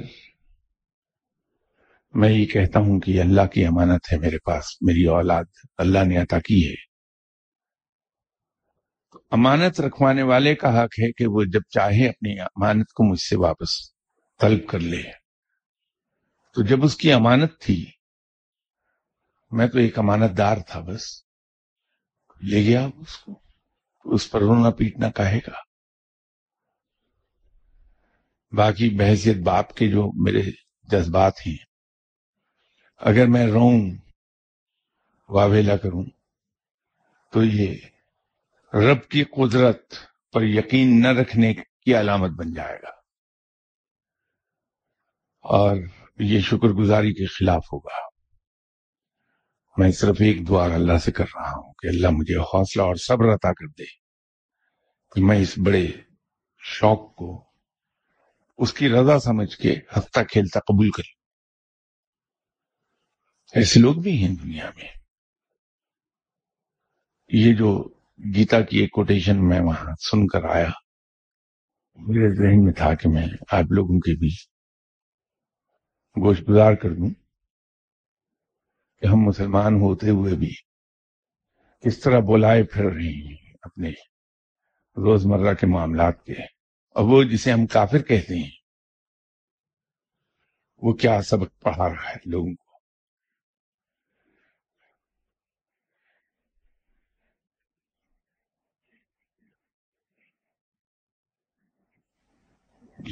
میں 2.14 2.30
یہ 2.30 2.46
کہتا 2.46 2.80
ہوں 2.80 3.00
کہ 3.00 3.22
اللہ 3.22 3.48
کی 3.48 3.66
امانت 3.66 4.14
ہے 4.14 4.18
میرے 4.18 4.38
پاس، 4.46 4.64
میری 4.82 5.06
اولاد 5.06 5.44
اللہ 5.78 6.00
نے 6.06 6.18
عطا 6.18 6.40
کی 6.40 6.70
ہے، 6.70 6.76
تو 9.12 9.20
امانت 9.32 9.82
رکھوانے 9.82 10.24
والے 10.24 10.56
کا 10.56 10.70
حق 10.70 11.00
ہے 11.00 11.12
کہ 11.12 11.28
وہ 11.28 11.44
جب 11.44 11.62
چاہے 11.70 12.10
اپنی 12.10 12.40
امانت 12.40 12.88
کو 12.88 13.12
مجھ 13.12 13.22
سے 13.22 13.36
واپس 13.36 13.70
طلب 14.40 14.68
کر 14.68 14.80
لے۔ 14.80 15.04
تو 16.56 16.62
جب 16.62 16.84
اس 16.84 16.96
کی 16.98 17.12
امانت 17.12 17.60
تھی 17.60 17.86
میں 19.52 19.68
تو 19.68 19.78
ایک 19.78 20.00
امانت 20.00 20.38
دار 20.38 20.58
تھا 20.68 20.80
بس۔ 20.80 21.24
لے 22.42 22.66
گیا 22.66 22.86
اس 22.86 23.18
کو۔ 23.18 23.42
اس 24.06 24.32
پر 24.32 24.40
رونا 24.40 24.70
پیٹنا 24.70 25.12
کہے 25.12 25.40
گا۔ 25.48 25.58
باقی 28.52 28.98
بحثیت 28.98 29.38
باپ 29.38 29.74
کے 29.74 29.88
جو 29.88 30.24
میرے 30.24 30.42
جذبات 30.84 31.34
ہیں۔ 31.48 31.58
اگر 32.98 33.28
میں 33.28 33.48
روؤں 33.48 33.92
واویلا 35.30 35.78
کروں، 35.78 36.06
تو 37.32 37.44
یہ 37.44 37.78
رب 38.74 39.08
کی 39.08 39.24
قدرت 39.24 39.94
پر 40.34 40.42
یقین 40.44 41.02
نہ 41.02 41.08
رکھنے 41.08 41.54
کی 41.54 42.00
علامت 42.00 42.30
بن 42.30 42.54
جائے 42.54 42.78
گا۔ 42.84 42.90
اور 45.42 45.78
یہ 46.20 46.40
شکر 46.40 46.68
گزاری 46.68 47.14
کے 47.14 47.25
خلاف 47.25 47.66
ہوگا۔ 47.74 48.15
میں 49.77 49.91
صرف 49.91 50.15
ایک 50.20 50.48
دعا 50.50 50.74
اللہ 50.74 50.98
سے 50.98 51.12
کر 51.12 51.25
رہا 51.36 51.50
ہوں 51.50 51.74
کہ 51.74 51.88
اللہ 51.88 52.08
مجھے 52.12 52.38
حوصلہ 52.38 52.82
اور 52.82 52.96
صبر 52.96 53.34
عطا 53.34 53.53
کر 53.53 53.67
دے 53.67 53.86
کہ 55.15 55.25
میں 55.25 55.39
اس 55.39 55.58
بڑے 55.65 55.88
شوق 56.60 57.15
کو 57.15 57.46
اس 58.58 58.74
کی 58.74 58.89
رضا 58.89 59.20
سمجھ 59.20 59.58
کے 59.58 59.75
ہفتہ 59.98 60.20
کھیلتا 60.24 60.60
قبول 60.60 60.91
کر 60.91 61.03
ایسے 63.53 63.79
لوگ 63.79 63.96
بھی 63.96 64.17
ہیں 64.17 64.36
دنیا 64.36 64.70
میں۔ 64.75 64.88
یہ 67.27 67.53
جو 67.55 67.84
گیتا 68.36 68.62
کی 68.62 68.77
ایک 68.77 68.91
کوٹیشن 68.91 69.50
میں 69.50 69.60
وہاں 69.60 69.96
سن 70.12 70.27
کر 70.27 70.44
آیا، 70.44 70.70
میرے 71.98 72.34
ذہن 72.36 72.63
میں 72.63 72.74
تھا 72.74 72.94
کہ 72.94 73.10
میں 73.10 73.27
آپ 73.51 73.72
لوگوں 73.72 74.00
کے 74.00 74.20
بھی 74.20 74.27
گوشت 76.16 76.50
گزار 76.50 76.74
کر 76.74 76.90
دوں۔ 76.90 77.25
کہ 79.00 79.05
ہم 79.05 79.18
مسلمان 79.18 79.75
ہوتے 79.75 80.10
ہوئے 80.10 80.36
بھی 80.36 80.51
کس 81.81 82.00
طرح 82.00 82.20
بلائے 82.20 82.64
پھر 82.64 82.84
رہے 82.84 83.25
ہیں 83.25 83.53
اپنے 83.62 83.90
روزمرہ 84.98 85.53
کے 85.53 85.68
معاملات 85.68 86.25
کے۔ 86.25 86.34
اور 86.96 87.03
وہ 87.03 87.24
جسے 87.24 87.51
ہم 87.51 87.68
کافر 87.68 88.01
کہتے 88.01 88.36
ہیں، 88.36 88.50
وہ 90.77 90.94
کیا 90.94 91.22
سبق 91.22 91.62
پڑھا 91.62 91.90
رہا 91.90 92.10
ہے 92.10 92.16
لوگوں 92.25 92.53
کو؟ 92.53 92.66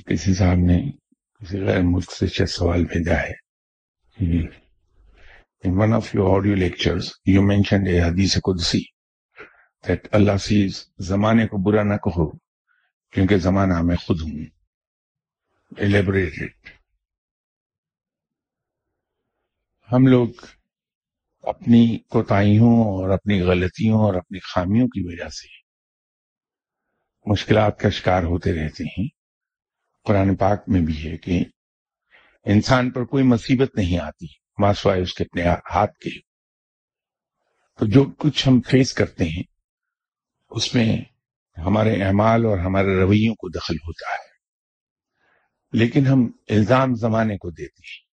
کسی 0.05 0.33
صاحب 0.33 0.57
نے 0.57 0.91
کسی 1.39 1.59
غیر 1.59 1.81
ملک 1.83 2.11
سے 2.11 2.27
شاید 2.27 2.49
سوال 2.49 2.85
بھیجا 2.85 3.21
ہے۔ 3.21 3.33
جی۔ 4.17 4.62
In 5.63 5.77
one 5.77 5.93
of 5.93 6.13
your 6.15 6.35
audio 6.37 6.55
lectures 6.55 7.11
you 7.25 7.41
mentioned 7.41 7.87
a 7.87 7.99
حدیث 8.01 8.35
قدسی 8.37 8.81
دیٹ 9.83 10.07
اللہ 10.11 10.37
سیز 10.37 10.83
زمانے 11.07 11.47
کو 11.47 11.57
برا 11.63 11.83
نہ 11.83 11.97
کہو 11.97 12.29
کیونکہ 13.13 13.37
زمانہ 13.37 13.81
میں 13.81 13.95
خود 13.95 14.21
ہوں 14.21 14.39
ایلیبریٹڈ 15.71 16.67
ہم 19.89 20.07
لوگ 20.07 20.45
اپنی 21.43 21.97
کوتاہیوں 22.09 22.75
اور 22.83 23.09
اپنی 23.09 23.41
غلطیوں 23.41 23.99
اور 23.99 24.13
اپنی 24.13 24.39
خامیوں 24.43 24.87
کی 24.87 25.07
وجہ 25.07 25.29
سے 25.29 25.47
مشکلات 27.25 27.79
کا 27.79 27.89
شکار 27.89 28.23
ہوتے 28.23 28.53
رہتے 28.53 28.83
ہیں 28.83 29.07
قرآن 30.05 30.35
پاک 30.35 30.69
میں 30.69 30.81
بھی 30.81 31.03
ہے 31.03 31.17
کہ 31.17 31.43
انسان 32.45 32.89
پر 32.91 33.05
کوئی 33.05 33.23
مصیبت 33.23 33.75
نہیں 33.75 33.99
آتی 33.99 34.27
ماسوائے 34.57 35.01
اس 35.01 35.13
کے 35.13 35.23
اپنے 35.23 35.43
ہاتھ 35.47 35.93
کے 35.93 36.19
تو 37.79 37.85
جو 37.85 38.05
کچھ 38.17 38.47
ہم 38.47 38.61
فیس 38.61 38.93
کرتے 38.93 39.23
ہیں، 39.23 39.43
اس 40.49 40.75
میں 40.75 40.97
ہمارے 41.57 42.03
اعمال 42.03 42.45
اور 42.45 42.57
ہمارے 42.57 43.01
رویوں 43.01 43.35
کو 43.35 43.49
دخل 43.49 43.75
ہوتا 43.75 44.13
ہے۔ 44.13 44.33
لیکن 45.73 46.07
ہم 46.07 46.31
الزام 46.49 46.95
زمانے 46.95 47.37
کو 47.37 47.49
دیتے 47.49 47.81
ہیں 47.87 48.13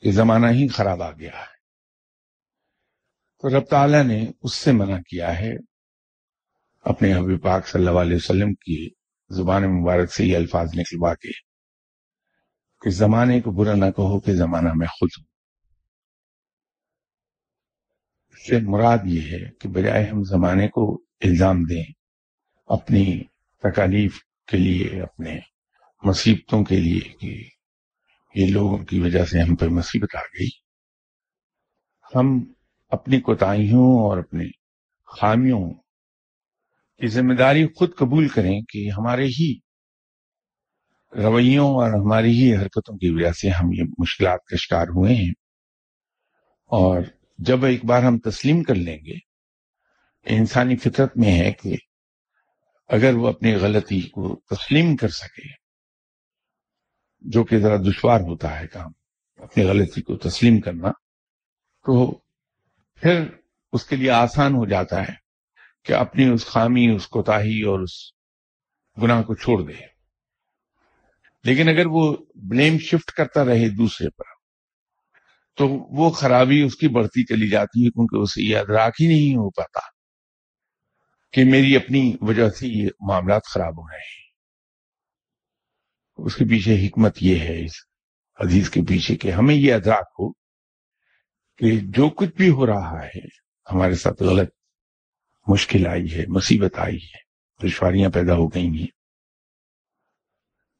کہ 0.00 0.12
زمانہ 0.12 0.46
ہی 0.46 0.68
خراب 0.68 1.02
آ 1.02 1.10
گیا 1.10 1.40
ہے۔ 1.40 1.58
تو 3.38 3.58
رب 3.58 3.64
تعالیٰ 3.64 4.04
نے 4.04 4.26
اس 4.42 4.54
سے 4.54 4.72
منع 4.72 4.96
کیا 4.96 5.38
ہے، 5.38 5.52
اپنے 6.80 7.14
حبیب 7.14 7.42
پاک 7.42 7.68
صلی 7.68 7.86
اللہ 7.86 8.00
علیہ 8.00 8.16
وسلم 8.16 8.54
کی 8.54 8.88
زبان 9.30 9.62
مبارک 9.62 10.12
سے 10.12 10.24
یہ 10.24 10.36
الفاظ 10.36 10.66
نکلوا 10.66 11.14
کے 11.14 11.30
کہ 12.80 12.90
زمانے 12.90 13.40
کو 13.40 13.50
برا 13.50 13.74
نہ 13.74 13.84
کہو 13.84 14.20
کہ 14.20 14.32
زمانہ 14.34 14.68
میں 14.74 14.86
خود 14.86 15.08
ہوں 15.18 15.24
اس 18.28 18.37
سے 18.48 18.58
مراد 18.60 18.98
یہ 19.04 19.20
ہے 19.20 19.50
کہ 19.50 19.68
بجائے 19.68 20.04
ہم 20.04 20.22
زمانے 20.24 20.68
کو 20.68 21.02
الزام 21.20 21.62
دیں، 21.64 21.84
اپنی 22.66 23.22
تکالیف 23.62 24.18
کے 24.46 24.56
لیے، 24.56 25.02
اپنے 25.02 25.38
مصیبتوں 26.02 26.64
کے 26.64 26.76
لیے 26.76 27.00
کہ 27.00 27.44
یہ 28.34 28.52
لوگوں 28.52 28.78
کی 28.78 29.00
وجہ 29.00 29.24
سے 29.24 29.40
ہم 29.40 29.54
پہ 29.56 29.66
مصیبت 29.66 30.16
آ 30.16 30.20
گئی۔ 30.20 30.48
ہم 32.14 32.52
اپنی 32.88 33.20
کوتاہیوں 33.20 33.86
اور 34.00 34.18
اپنے 34.18 34.44
خامیوں 35.06 35.70
کی 37.00 37.06
ذمہ 37.06 37.34
داری 37.34 37.66
خود 37.66 37.94
قبول 37.94 38.28
کریں 38.28 38.60
کہ 38.60 38.88
ہمارے 38.98 39.24
ہی 39.24 39.54
رویوں 41.12 41.68
اور 41.68 41.90
ہماری 41.90 42.30
ہی 42.30 42.54
حرکتوں 42.56 42.96
کی 42.96 43.10
وجہ 43.10 43.32
سے 43.32 43.50
ہم 43.50 43.72
یہ 43.72 43.82
مشکلات 43.98 44.44
کا 44.44 44.56
شکار 44.56 44.86
ہوئے 44.88 45.14
ہیں 45.14 45.32
اور 46.70 47.02
جب 47.38 47.64
ایک 47.64 47.84
بار 47.84 48.02
ہم 48.02 48.18
تسلیم 48.18 48.62
کر 48.62 48.74
لیں 48.74 48.98
گے، 48.98 49.14
انسانی 50.24 50.76
فطرت 50.76 51.16
میں 51.16 51.38
ہے 51.38 51.52
کہ 51.52 51.76
اگر 52.88 53.14
وہ 53.14 53.28
اپنی 53.28 53.54
غلطی 53.54 54.00
کو 54.00 54.40
تسلیم 54.50 54.96
کر 54.96 55.08
سکے، 55.08 55.48
جو 57.20 57.44
کہ 57.44 57.58
ذرا 57.58 57.76
دشوار 57.76 58.20
ہوتا 58.20 58.60
ہے 58.60 58.66
کام، 58.66 58.92
اپنی 59.38 59.64
غلطی 59.64 60.02
کو 60.02 60.16
تسلیم 60.16 60.60
کرنا، 60.60 60.90
تو 61.84 62.18
پھر 62.94 63.24
اس 63.72 63.84
کے 63.84 63.96
لیے 63.96 64.10
آسان 64.10 64.54
ہو 64.54 64.66
جاتا 64.66 65.02
ہے 65.02 65.12
کہ 65.84 65.92
اپنی 65.92 66.24
اس 66.24 66.46
خامی، 66.46 66.88
اس 66.88 67.08
کوتاہی 67.08 67.62
اور 67.62 67.80
اس 67.80 68.12
گناہ 69.02 69.22
کو 69.22 69.34
چھوڑ 69.34 69.62
دے۔ 69.62 69.72
لیکن 71.44 71.68
اگر 71.68 71.86
وہ 71.86 72.16
بلیم 72.34 72.78
شفٹ 72.78 73.12
کرتا 73.12 73.44
رہے 73.44 73.68
دوسرے 73.68 74.10
پر 74.10 74.37
تو 75.58 75.68
وہ 75.68 76.10
خرابی 76.10 76.62
اس 76.62 76.76
کی 76.76 76.88
بڑھتی 76.88 77.24
چلی 77.24 77.48
جاتی 77.48 77.84
ہے 77.84 77.90
کیونکہ 77.90 78.16
اسے 78.16 78.42
یہ 78.42 78.58
ادراک 78.58 78.94
ہی 79.00 79.06
نہیں 79.06 79.36
ہو 79.36 79.50
پاتا 79.50 79.80
کہ 81.32 81.44
میری 81.44 81.76
اپنی 81.76 82.16
وجہ 82.20 82.48
سے 82.48 82.68
یہ 82.68 82.88
معاملات 83.00 83.42
خراب 83.44 83.78
ہو 83.78 83.88
رہے 83.88 83.96
ہیں۔ 83.96 84.28
اس 86.16 86.36
کے 86.36 86.44
پیچھے 86.44 86.86
حکمت 86.86 87.16
یہ 87.20 87.38
ہے 87.38 87.64
اس 87.64 87.72
حدیث 88.40 88.70
کے 88.70 88.80
پیچھے 88.88 89.16
کہ 89.16 89.30
ہمیں 89.30 89.54
یہ 89.54 89.74
ادراک 89.74 90.06
ہو 90.18 90.32
کہ 91.56 91.80
جو 91.82 92.10
کچھ 92.10 92.30
بھی 92.30 92.50
ہو 92.50 92.66
رہا 92.66 93.04
ہے، 93.06 93.26
ہمارے 93.72 93.94
ساتھ 93.94 94.22
غلط 94.22 94.50
مشکل 95.46 95.86
آئی 95.86 96.14
ہے، 96.14 96.24
مصیبت 96.28 96.78
آئی 96.78 96.96
ہے، 96.96 97.28
دشواریاں 97.68 98.10
پیدا 98.10 98.34
ہو 98.34 98.48
گئی 98.48 98.66
ہیں۔ 98.66 98.86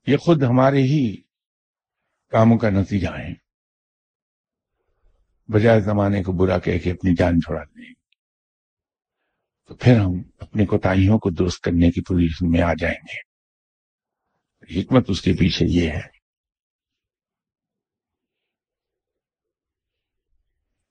یہ 0.07 0.17
خود 0.17 0.43
ہمارے 0.43 0.83
ہی 0.83 1.17
کاموں 2.31 2.59
کا 2.59 2.71
نتیجہ 2.71 3.09
ہے۔ 3.09 3.48
بجائے 5.53 5.81
زمانے 5.81 6.23
کو 6.23 6.33
برا 6.33 6.59
کہہ 6.59 6.79
کے 6.79 6.91
اپنی 6.91 7.15
جان 7.15 7.41
چھوڑا 7.41 7.65
دیں 7.65 7.95
تو 9.67 9.75
پھر 9.75 10.01
ہم 10.01 10.23
اپنی 10.39 10.67
کوتاہیوں 10.67 11.19
کو 11.19 11.31
درست 11.31 11.61
کرنے 11.61 11.91
کی 11.91 12.01
پوزیشن 12.01 12.51
میں 12.51 12.63
آ 12.63 12.73
جائیں 12.81 12.97
گے۔ 12.97 13.29
حکمت 14.81 15.05
اس 15.09 15.23
کے 15.23 15.33
پیچھے 15.33 15.67
یہ 15.69 15.91
ہے۔ 15.91 16.19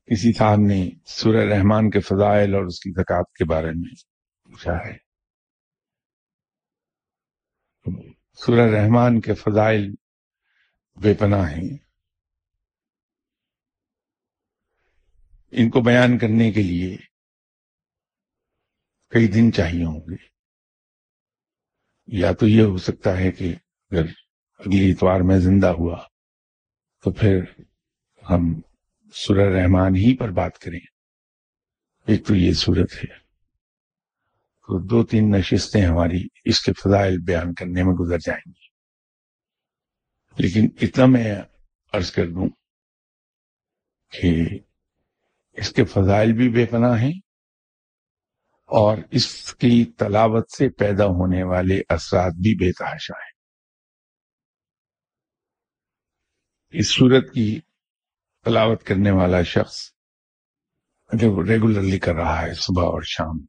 کسی 0.06 0.34
صاحب 0.34 0.58
نے 0.68 0.90
سورہ 1.06 1.46
رحمان 1.46 1.90
کے 1.90 2.00
فضائل 2.00 2.56
اور 2.56 2.64
اس 2.64 2.80
کی 2.80 2.92
زکات 2.92 3.32
کے 3.34 3.46
بارے 3.46 3.68
میں 3.68 3.96
پوچھا 4.44 4.72
ہے۔ 4.72 4.98
سورہ 8.34 8.70
رحمان 8.72 9.22
کے 9.22 9.34
فضائل 9.34 9.94
بے 10.96 11.14
پناہ 11.14 11.52
ہیں۔ 11.52 11.87
ان 15.52 15.70
کو 15.70 15.82
بیان 15.82 16.18
کرنے 16.18 16.52
کے 16.52 16.64
لیے 16.64 16.98
کئی 19.10 19.28
دن 19.28 19.54
چاہیے 19.54 19.86
ہوں 19.86 20.00
گے۔ 20.00 20.38
یا 22.08 22.34
تو 22.34 22.48
یہ 22.48 22.62
ہو 22.62 22.78
سکتا 22.78 23.18
ہے 23.18 23.32
کہ 23.32 23.56
اگر 23.92 24.06
اگلی 24.60 24.92
اتوار 24.92 25.22
میں 25.22 25.40
زندہ 25.40 25.68
ہوا 25.68 26.04
تو 27.04 27.12
پھر 27.12 27.44
ہم 28.30 28.62
سورہ 29.14 29.56
رحمان 29.56 29.96
ہی 29.96 30.18
پر 30.18 30.30
بات 30.30 30.58
کریں۔ 30.58 30.80
ایک 32.06 32.28
تو 32.28 32.36
یہ 32.36 32.54
صورت 32.54 32.96
ہے۔ 32.96 33.18
تو 34.68 34.88
دو 34.88 35.04
تین 35.04 35.32
نشستیں 35.32 35.86
ہماری 35.86 36.28
اس 36.46 36.62
کے 36.62 36.74
فضائل 36.74 37.18
بیان 37.18 37.54
کرنے 37.54 37.84
میں 37.84 37.94
گزر 37.94 38.18
جائیں 38.18 38.50
گی۔ 38.50 38.68
لیکن 40.38 40.68
اتنا 40.82 41.06
میں 41.06 41.36
عرض 41.94 42.12
کر 42.12 42.28
دوں 42.28 42.50
کہ 44.12 44.46
اس 45.58 45.72
کے 45.72 45.86
فضائل 45.86 46.34
بھی 46.34 46.50
بے 46.50 46.66
پناہ 46.66 47.02
ہیں 47.02 47.20
اور 48.66 48.98
اس 49.12 49.54
کی 49.56 49.86
تلاوت 49.86 50.52
سے 50.52 50.70
پیدا 50.70 51.06
ہونے 51.06 51.44
والے 51.44 51.82
اثرات 51.90 52.34
بھی 52.34 52.56
بے 52.56 52.72
تحاشا 52.72 53.14
ہیں۔ 53.14 53.36
اس 56.70 56.88
صورت 56.88 57.34
کی 57.34 57.60
تلاوت 58.46 58.84
کرنے 58.84 59.12
والا 59.12 59.42
شخص 59.44 59.78
جو 61.14 61.44
ریگولرلی 61.44 62.00
کر 62.00 62.14
رہا 62.14 62.42
ہے 62.42 62.54
صبح 62.54 62.84
اور 62.84 63.02
شام 63.02 63.46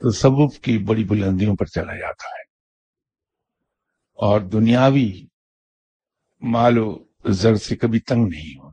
تو 0.00 0.10
سبب 0.10 0.62
کی 0.62 0.78
بڑی 0.78 1.04
بلندیوں 1.04 1.56
پر 1.56 1.66
چلا 1.66 1.96
جاتا 1.98 2.28
ہے 2.28 2.42
اور 4.18 4.40
دنیاوی 4.40 5.26
مال 6.42 6.78
و 6.78 6.98
زر 7.28 7.54
سے 7.54 7.76
کبھی 7.76 8.00
تنگ 8.00 8.26
نہیں 8.28 8.58
ہوتا۔ 8.58 8.63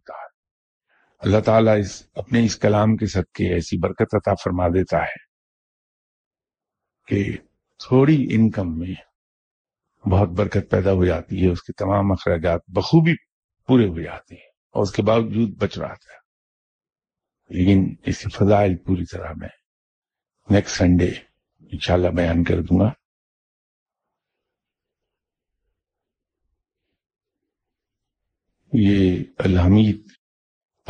اللہ 1.22 1.40
تعالیٰ 1.46 1.78
اس 1.80 1.92
اپنے 2.16 2.44
اس 2.46 2.56
کلام 2.58 2.96
کے 2.98 3.06
صدقے 3.06 3.54
ایسی 3.54 3.78
برکت 3.78 4.16
عطا 4.16 4.34
فرما 4.44 4.68
دیتا 4.68 4.98
ہے 4.98 5.20
کہ 7.08 7.24
تھوڑی 7.80 8.16
انکم 8.32 8.78
میں 8.80 8.94
بہت 10.06 10.30
برکت 10.30 10.70
پیدا 10.72 10.92
ہو 10.92 11.06
جاتی 11.06 11.44
ہے، 11.44 11.52
اس 11.52 11.62
کے 11.64 11.74
تمام 11.74 12.12
اخراجات 12.12 12.62
بخوبی 12.68 13.16
پورے 13.70 13.88
ہو 13.88 14.02
جاتے 14.02 14.36
ہیں 14.36 14.50
اور 14.76 14.84
اس 14.84 14.92
کے 14.92 15.02
باوجود 15.02 15.56
بچ 15.58 15.78
رہا 15.78 15.94
تھا 15.94 16.20
لیکن 17.50 17.84
اس 18.06 18.20
کے 18.20 18.30
فضائل 18.30 18.78
پوری 18.78 19.06
طرح 19.12 19.34
میں 19.38 19.50
نیکسٹ 20.50 20.78
سنڈے 20.78 21.10
انشاءاللہ 21.72 22.10
بیان 22.16 22.44
کر 22.44 22.62
دوں 22.62 22.80
گا۔ 22.80 22.90
یہ 28.74 29.24
الحمید 29.38 30.12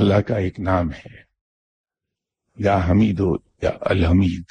اللہ 0.01 0.21
کا 0.21 0.35
ایک 0.35 0.59
نام 0.59 0.91
ہے۔ 0.91 1.23
یا 2.55 2.77
حمید 2.77 3.19
ہو 3.19 3.35
یا 3.61 3.71
الحمید۔ 3.81 4.43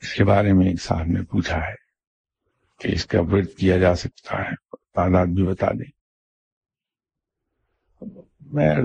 اس 0.00 0.14
کے 0.14 0.24
بارے 0.24 0.52
میں 0.52 0.66
ایک 0.66 0.82
صاحب 0.82 1.06
نے 1.06 1.24
پوچھا 1.24 1.56
ہے 1.56 1.74
کہ 2.78 2.88
اس 2.88 3.06
کا 3.06 3.18
ورد 3.20 3.58
کیا 3.58 3.78
جا 3.78 3.94
سکتا 3.94 4.36
ہے، 4.36 4.54
تعداد 4.76 5.26
بھی 5.26 5.46
بتا 5.46 5.66
دیں۔ 5.70 5.90
میں 8.40 8.76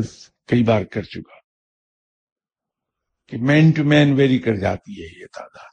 کئی 0.48 0.64
بار 0.64 0.84
کر 0.84 1.04
چکا 1.04 1.36
کہ 3.28 3.38
مین 3.38 3.72
ٹو 3.72 3.84
مین 3.84 4.14
ویری 4.14 4.40
کر 4.40 4.56
جاتی 4.56 5.04
ہے 5.04 5.22
یہ 5.22 5.26
تعداد۔ 5.34 5.70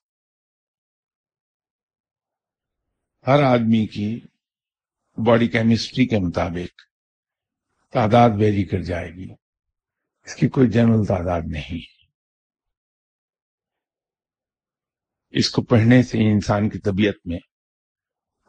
ہر 3.26 3.42
آدمی 3.42 3.86
کی 3.86 4.20
باڈی 5.26 5.48
کیمسٹری 5.48 6.06
کے 6.06 6.18
مطابق 6.18 6.89
تعداد 7.92 8.30
ویری 8.38 8.64
کر 8.64 8.82
جائے 8.82 9.10
گی۔ 9.10 9.28
اس 10.24 10.34
کی 10.34 10.48
کوئی 10.48 10.70
جنرل 10.70 11.04
تعداد 11.08 11.40
نہیں۔ 11.46 12.00
اس 15.30 15.50
کو 15.50 15.62
پڑھنے 15.62 16.02
سے 16.02 16.32
انسان 16.32 16.68
کی 16.68 16.78
طبیعت 16.78 17.14
میں 17.24 17.38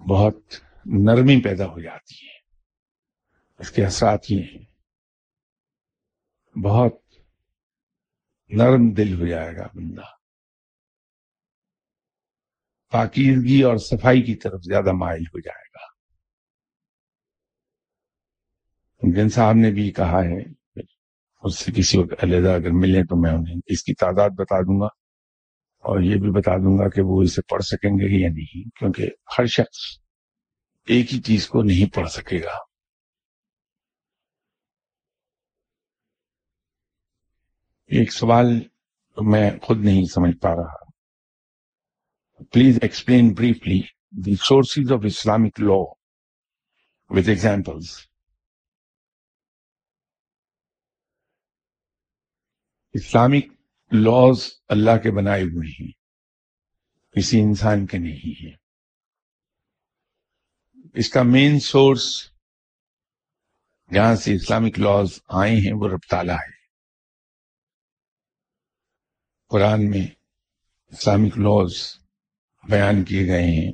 بہت 0.10 0.36
نرمی 0.86 1.42
پیدا 1.44 1.66
ہو 1.66 1.80
جاتی 1.80 2.28
ہے۔ 2.28 2.40
اس 3.60 3.72
کے 3.72 3.86
اثرات 3.86 4.32
یہ 4.32 4.42
ہیں۔ 4.42 4.66
بہت 6.60 6.94
نرم 8.50 8.94
دل 8.94 9.22
ہو 9.22 9.28
جائے 9.28 9.56
گا 9.58 9.68
بندہ۔ 9.68 10.02
پاکیزگی 12.92 13.62
اور 13.62 13.78
صفائی 13.78 14.22
کی 14.22 14.36
طرف 14.36 14.62
زیادہ 14.64 14.92
مائل 14.92 15.22
ہو 15.22 15.40
جائے 15.40 15.68
گا۔ 15.74 15.91
جن 19.04 19.30
صاحب 19.30 19.56
نے 19.56 19.72
بھی 19.72 19.92
کہا 19.92 20.24
ہے 20.24 20.44
اس 21.44 21.60
سے 21.60 21.72
کسی 21.72 21.98
وقت 21.98 22.24
علیحدہ 22.24 22.50
اگر 22.50 22.70
ملے 22.72 23.04
تو 23.04 23.22
میں 23.22 23.32
انہیں 23.32 23.56
اس 23.66 23.84
کی 23.84 23.94
تعداد 23.94 24.30
بتا 24.30 24.62
دوں 24.62 24.80
گا 24.80 24.86
اور 25.80 26.02
یہ 26.02 26.16
بھی 26.16 26.32
بتا 26.32 26.58
دوں 26.58 26.78
گا 26.78 26.90
کہ 26.90 27.02
وہ 27.02 27.22
اسے 27.22 27.42
پڑھ 27.42 27.64
سکیں 27.64 27.90
گے 27.90 28.22
یا 28.22 28.30
نہیں، 28.30 28.70
کیونکہ 28.80 29.10
ہر 29.40 29.46
شخص 29.46 30.02
ایک 30.88 31.14
ہی 31.14 31.22
چیز 31.22 31.48
کو 31.48 31.64
نہیں 31.64 31.96
پڑھ 31.96 32.10
سکے 32.10 32.44
گا۔ 32.44 32.58
ایک 37.88 38.14
سوال 38.14 38.46
میں 39.18 39.52
خود 39.62 39.78
نہیں 39.86 40.06
سمجھ 40.06 40.38
پا 40.38 40.56
رہا۔ 40.56 40.92
Please 42.52 42.80
explain 42.82 43.34
briefly 43.34 43.82
the 44.12 44.36
sources 44.36 44.92
of 44.92 45.00
Islamic 45.04 45.60
law 45.60 45.82
with 47.10 47.30
examples 47.30 48.11
Islamic 52.94 53.46
laws 53.92 54.50
Allah 54.68 54.98
کے 55.04 55.12
بنائے 55.12 55.44
ہوئے 55.44 55.84
ہیں۔ 55.84 55.92
کسی 57.12 57.42
انسان 57.42 57.86
کے 57.86 57.98
نہیں 57.98 58.44
ہیں۔ 58.44 58.56
اس 60.94 61.10
کا 61.10 61.24
مین 61.24 61.60
سورس 61.60 62.32
جہاں 63.94 64.16
سے 64.16 64.36
اسلامک 64.36 64.80
لاز 64.80 65.20
آئے 65.28 65.52
ہیں 65.52 65.74
وہ 65.74 65.88
رب 65.88 66.00
تعالیٰ 66.10 66.36
ہے۔ 66.36 66.62
قرآن 69.48 69.90
میں 69.90 70.08
اسلامک 70.88 71.38
لاز 71.38 71.74
بیان 72.70 73.04
کیے 73.04 73.28
گئے 73.28 73.44
ہیں۔ 73.44 73.72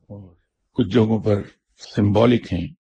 اور 0.00 0.34
کچھ 0.72 0.88
جگہوں 0.88 1.24
پر 1.24 1.42
سمبولک 1.78 2.52
ہیں۔ 2.52 2.74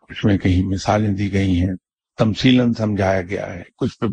کچھ 0.00 0.26
میں 0.26 0.38
کہیں 0.38 0.72
مثالیں 0.72 1.16
دی 1.18 1.32
گئی 1.32 1.60
ہیں۔ 1.60 1.76
تمثیل 2.20 2.74
سمجھایا 2.74 3.22
گیا 3.22 3.54
ہے، 3.54 3.62
کچھ 3.76 3.98
پہ 3.98 4.06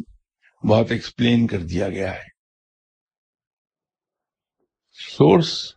بہت 0.67 0.91
ایکسپلین 0.91 1.47
کر 1.47 1.59
دیا 1.59 1.89
گیا 1.89 2.15
ہے۔ 2.15 2.37
سورس 5.17 5.73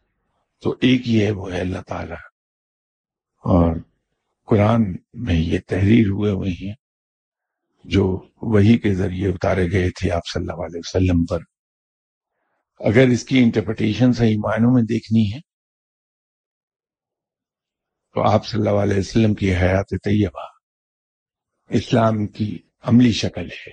تو 0.62 0.70
ایک 0.70 1.08
ہی 1.08 1.26
ہے، 1.26 1.30
وہ 1.30 1.52
ہے 1.52 1.60
اللہ 1.60 1.78
تعالی۔ 1.88 2.14
اور 3.38 3.76
قرآن 4.46 4.96
میں 5.14 5.34
یہ 5.34 5.58
تحریر 5.66 6.06
ہوئے 6.08 6.32
ہوئے 6.32 6.50
ہیں، 6.50 6.74
جو 7.84 8.28
وہی 8.42 8.78
کے 8.78 8.94
ذریعے 8.94 9.28
اتارے 9.28 9.70
گئے 9.72 9.90
تھے 9.90 10.10
آپ 10.10 10.22
صلی 10.32 10.40
اللہ 10.40 10.52
علیہ 10.52 10.78
وسلم 10.78 11.24
پر۔ 11.24 11.38
اگر 12.80 13.08
اس 13.12 13.24
کی 13.24 13.38
انٹرپریٹیشن 13.38 14.12
صحیح 14.12 14.36
معنوں 14.38 14.74
میں 14.74 14.82
دیکھنی 14.82 15.34
ہے، 15.34 15.40
تو 18.14 18.22
آپ 18.22 18.46
صلی 18.46 18.60
اللہ 18.60 18.82
علیہ 18.82 18.98
وسلم 18.98 19.34
کی 19.34 19.54
حیات 19.54 19.86
طیبہ۔ 19.90 20.59
اسلام 21.70 22.26
کی 22.26 22.58
عملی 22.80 23.12
شکل 23.12 23.46
ہے۔ 23.46 23.72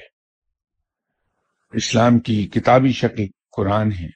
اسلام 1.73 2.19
کی 2.19 2.47
کتابی 2.47 2.91
شکل 2.91 3.25
قرآن 3.51 3.91
ہے 3.91 4.07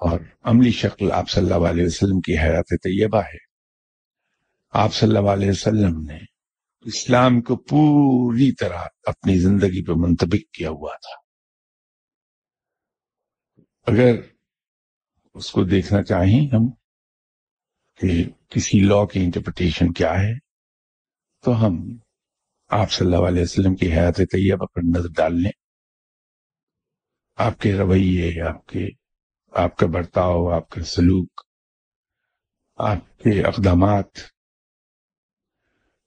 اور 0.00 0.20
عملی 0.42 0.70
شکل 0.70 1.12
آپ 1.12 1.30
صلی 1.30 1.52
اللہ 1.52 1.68
علیہ 1.68 1.86
وسلم 1.86 2.20
کی 2.20 2.38
حیات 2.38 2.64
طیبہ 2.68 3.20
ہے۔ 3.20 3.38
آپ 4.70 4.94
صلی 4.94 5.16
اللہ 5.16 5.30
علیہ 5.30 5.50
وسلم 5.50 6.00
نے 6.00 6.18
اسلام 6.80 7.40
کو 7.40 7.56
پوری 7.56 8.52
طرح 8.52 8.82
اپنی 9.02 9.38
زندگی 9.38 9.84
پہ 9.84 9.92
منتبک 9.96 10.50
کیا 10.52 10.70
ہوا 10.70 10.96
تھا۔ 10.96 11.24
اگر 13.86 14.20
اس 15.34 15.50
کو 15.50 15.64
دیکھنا 15.64 16.02
چاہیں 16.02 16.54
ہم 16.54 16.70
کہ 17.96 18.24
کسی 18.48 18.80
لا 18.80 19.06
کی 19.06 19.24
انٹرپریٹیشن 19.24 19.92
کیا 19.92 20.14
ہے، 20.14 20.38
تو 21.40 21.66
ہم 21.66 21.98
آپ 22.80 22.92
صلی 22.92 23.06
اللہ 23.06 23.28
علیہ 23.28 23.42
وسلم 23.42 23.74
کی 23.74 23.92
حیات 23.92 24.16
طیبہ 24.16 24.66
پر 24.66 24.80
نظر 24.96 25.08
ڈال 25.16 25.42
لیں۔ 25.42 25.50
آپ 27.36 27.60
کے 27.60 27.72
رویے، 27.72 28.40
آپ 28.40 28.66
کے، 28.66 28.88
آپ 29.50 29.76
کا 29.76 29.86
برتاؤ، 29.86 30.48
آپ 30.48 30.68
کا 30.68 30.82
سلوک، 30.82 31.40
آپ 32.76 33.18
کے 33.18 33.42
اقدامات، 33.42 34.06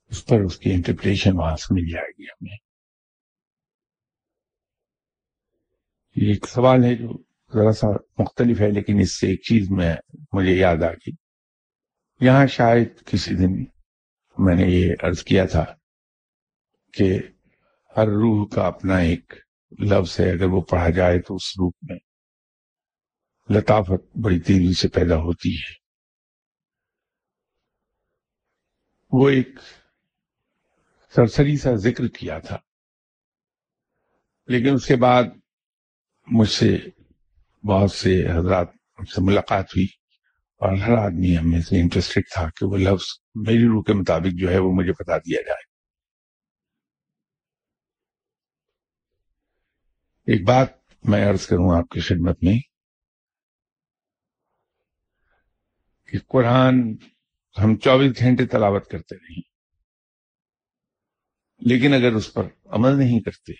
اس 0.09 0.25
پر 0.25 0.39
اس 0.39 0.57
کی 0.57 0.71
انٹرپریشن 0.71 1.31
وہاں 1.33 1.55
سے 1.55 1.73
مل 1.73 1.91
جائے 1.91 2.11
گی 2.19 2.23
ہمیں۔ 2.23 2.57
یہ 6.15 6.33
ایک 6.33 6.47
سوال 6.47 6.83
ہے 6.83 6.95
جو 6.95 7.23
ذرا 7.53 7.71
سا 7.71 7.87
مختلف 8.17 8.61
ہے، 8.61 8.71
لیکن 8.71 8.99
اس 8.99 9.19
سے 9.19 9.27
ایک 9.27 9.41
چیز 9.41 9.71
میں، 9.71 9.95
مجھے 10.33 10.53
یاد 10.53 10.83
آ 10.83 10.91
گئی۔ 10.91 11.11
یہاں 12.21 12.47
شاید 12.47 12.87
کسی 13.05 13.35
دن 13.35 13.63
میں 14.37 14.55
نے 14.55 14.63
یہ 14.63 14.93
عرض 15.03 15.23
کیا 15.23 15.45
تھا۔ 15.45 15.76
کہ 16.97 17.19
ہر 17.97 18.07
روح 18.07 18.47
کا 18.47 18.67
اپنا 18.67 18.97
ایک 18.97 19.33
لفظ 19.79 20.19
ہے، 20.19 20.31
اگر 20.31 20.45
وہ 20.45 20.61
پڑھا 20.61 20.89
جائے 20.89 21.19
تو 21.21 21.35
اس 21.35 21.51
روپ 21.59 21.75
میں 21.81 21.97
لطافت 23.57 24.17
بڑی 24.17 24.39
تیزی 24.39 24.73
سے 24.73 24.87
پیدا 24.87 25.15
ہوتی 25.15 25.55
ہے۔ 25.55 25.73
وہ 29.11 29.29
ایک 29.29 29.47
سرسری 31.15 31.57
سا 31.57 31.75
ذکر 31.75 32.07
کیا 32.07 32.39
تھا۔ 32.39 32.57
لیکن 34.47 34.73
اس 34.73 34.85
کے 34.85 34.95
بعد 34.95 35.23
مجھ 36.27 36.49
سے 36.49 36.77
بہت 37.67 37.91
سے 37.91 38.27
حضرات 38.31 38.67
سے 39.15 39.21
ملاقات 39.21 39.65
ہوئی 39.65 39.85
اور 40.55 40.77
ہر 40.77 40.97
آدمی 40.97 41.37
ہمیں 41.37 41.61
سے 41.61 41.81
انٹرسٹڈ 41.81 42.21
تھا 42.33 42.49
کہ 42.49 42.65
وہ 42.65 42.77
لفظ 42.77 43.05
میری 43.35 43.67
روح 43.67 43.83
کے 43.83 43.93
مطابق 43.93 44.39
جو 44.39 44.49
ہے 44.49 44.57
وہ 44.57 44.71
مجھے 44.73 44.91
بتا 44.91 45.17
دیا 45.17 45.41
جائے۔ 45.41 45.76
ایک 50.27 50.41
بات 50.47 50.69
میں 51.05 51.23
عرض 51.29 51.45
کروں 51.47 51.69
آپ 51.77 51.89
کی 51.89 51.99
خدمت 51.99 52.43
میں 52.43 52.53
کہ 56.09 56.17
قرآن 56.27 56.79
ہم 57.55 57.75
چوبیس 57.77 58.19
گھنٹے 58.19 58.45
تلاوت 58.45 58.89
کرتے 58.89 59.15
رہیں، 59.15 59.41
لیکن 61.61 61.93
اگر 61.93 62.15
اس 62.15 62.33
پر 62.33 62.43
عمل 62.65 62.97
نہیں 62.99 63.19
کرتے، 63.19 63.53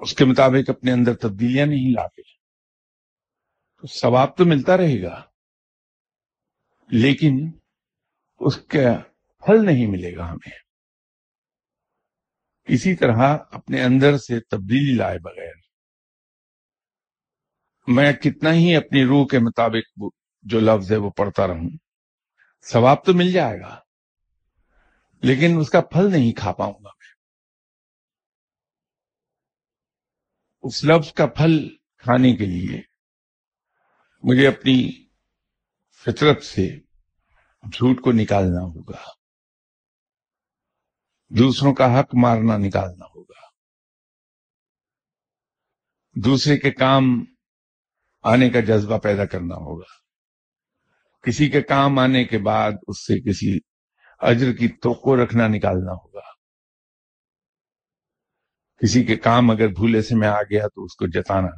اس 0.00 0.14
کے 0.14 0.24
مطابق 0.24 0.70
اپنے 0.70 0.92
اندر 0.92 1.16
تبدیلیاں 1.16 1.66
نہیں 1.66 1.92
لاتے، 1.92 2.22
تو 3.76 3.86
ثواب 3.86 4.36
تو 4.36 4.44
ملتا 4.44 4.76
رہے 4.76 5.02
گا، 5.02 5.22
لیکن 6.90 7.34
اس 8.40 8.56
کا 8.66 8.96
پھل 9.42 9.64
نہیں 9.64 9.86
ملے 9.86 10.14
گا 10.16 10.30
ہمیں۔ 10.30 10.65
اسی 12.68 12.96
طرح 12.96 13.38
اپنے 13.50 13.82
اندر 13.82 14.18
سے 14.18 14.40
تبدیلی 14.40 14.96
لائے 14.96 15.18
بغیر 15.18 15.54
میں 17.86 18.12
کتنا 18.12 18.52
ہی 18.52 18.76
اپنی 18.76 19.04
روح 19.04 19.26
کے 19.26 19.38
مطابق 19.38 20.02
جو 20.42 20.60
لفظ 20.60 20.92
ہے 20.92 20.96
وہ 20.96 21.10
پڑھتا 21.10 21.46
رہوں، 21.46 21.70
ثواب 22.62 23.04
تو 23.04 23.14
مل 23.14 23.32
جائے 23.32 23.60
گا، 23.60 23.80
لیکن 25.22 25.58
اس 25.58 25.70
کا 25.70 25.80
پھل 25.80 26.10
نہیں 26.12 26.32
کھا 26.32 26.52
پاؤں 26.52 26.72
گا 26.72 26.88
میں۔ 26.88 27.14
اس 30.62 30.84
لفظ 30.84 31.12
کا 31.12 31.26
پھل 31.26 31.76
کھانے 31.96 32.36
کے 32.36 32.46
لیے 32.46 32.82
مجھے 34.22 34.48
اپنی 34.48 35.06
فطرت 36.04 36.42
سے 36.42 36.68
جھوٹ 37.62 38.00
کو 38.00 38.12
نکالنا 38.12 38.60
ہوگا۔ 38.60 39.15
دوسروں 41.28 41.74
کا 41.74 42.00
حق 42.00 42.14
مارنا 42.14 42.56
نکالنا 42.56 43.04
ہوگا۔ 43.04 43.46
دوسرے 46.14 46.58
کے 46.58 46.70
کام 46.70 47.24
آنے 48.22 48.50
کا 48.50 48.60
جذبہ 48.60 48.98
پیدا 48.98 49.24
کرنا 49.24 49.54
ہوگا۔ 49.54 50.06
کسی 51.22 51.50
کے 51.50 51.62
کام 51.62 51.98
آنے 51.98 52.24
کے 52.24 52.38
بعد 52.38 52.72
اس 52.88 53.06
سے 53.06 53.20
کسی 53.20 53.58
اجر 54.18 54.52
کی 54.52 54.68
توقع 54.68 55.22
رکھنا 55.24 55.48
نکالنا 55.48 55.92
ہوگا۔ 55.92 56.36
کسی 58.76 59.04
کے 59.04 59.16
کام 59.16 59.50
اگر 59.50 59.68
بھولے 59.68 60.02
سے 60.02 60.14
میں 60.14 60.28
آ 60.28 60.42
گیا 60.42 60.68
تو 60.68 60.84
اس 60.84 60.96
کو 60.96 61.06
جتانا، 61.06 61.48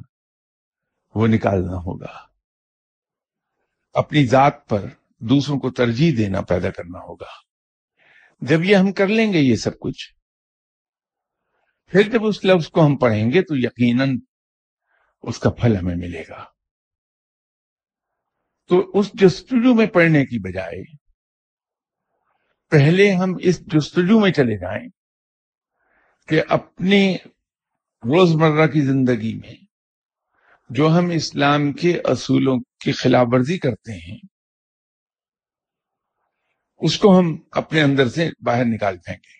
وہ 1.14 1.26
نکالنا 1.26 1.76
ہوگا۔ 1.76 2.28
اپنی 3.92 4.26
ذات 4.26 4.68
پر 4.68 4.84
دوسروں 5.18 5.58
کو 5.58 5.70
ترجیح 5.70 6.12
دینا 6.18 6.40
پیدا 6.40 6.70
کرنا 6.70 6.98
ہوگا۔ 6.98 7.47
جب 8.40 8.64
یہ 8.64 8.76
ہم 8.76 8.92
کر 8.92 9.06
لیں 9.06 9.32
گے 9.32 9.38
یہ 9.38 9.56
سب 9.56 9.78
کچھ، 9.78 10.14
پھر 11.92 12.02
جب 12.02 12.26
اس 12.26 12.44
لفظ 12.44 12.68
کو 12.68 12.86
ہم 12.86 12.96
پڑھیں 12.96 13.32
گے 13.32 13.42
تو 13.42 13.56
یقیناً 13.56 14.18
اس 15.22 15.38
کا 15.38 15.50
پھل 15.50 15.76
ہمیں 15.76 15.96
ملے 15.96 16.22
گا۔ 16.28 16.44
تو 18.70 18.90
اس 18.94 19.10
جستجو 19.14 19.74
میں 19.74 19.86
پڑھنے 19.86 20.24
کی 20.26 20.38
بجائے، 20.38 20.82
پہلے 22.70 23.12
ہم 23.12 23.34
اس 23.40 23.60
جستجو 23.66 24.20
میں 24.20 24.30
چلے 24.32 24.56
جائیں 24.58 24.88
کہ 26.28 26.42
اپنی 26.48 27.16
روزمرہ 28.02 28.66
کی 28.66 28.80
زندگی 28.80 29.34
میں 29.34 29.54
جو 30.70 30.88
ہم 30.88 31.10
اسلام 31.10 31.72
کے 31.72 32.00
اصولوں 32.04 32.56
کی 32.84 32.92
خلاف 32.92 33.26
ورزی 33.32 33.58
کرتے 33.58 33.92
ہیں 33.92 34.18
اس 36.78 36.98
کو 36.98 37.18
ہم 37.18 37.36
اپنے 37.50 37.82
اندر 37.82 38.08
سے 38.08 38.30
باہر 38.44 38.64
نکال 38.64 38.98
پھینکیں۔ 38.98 39.38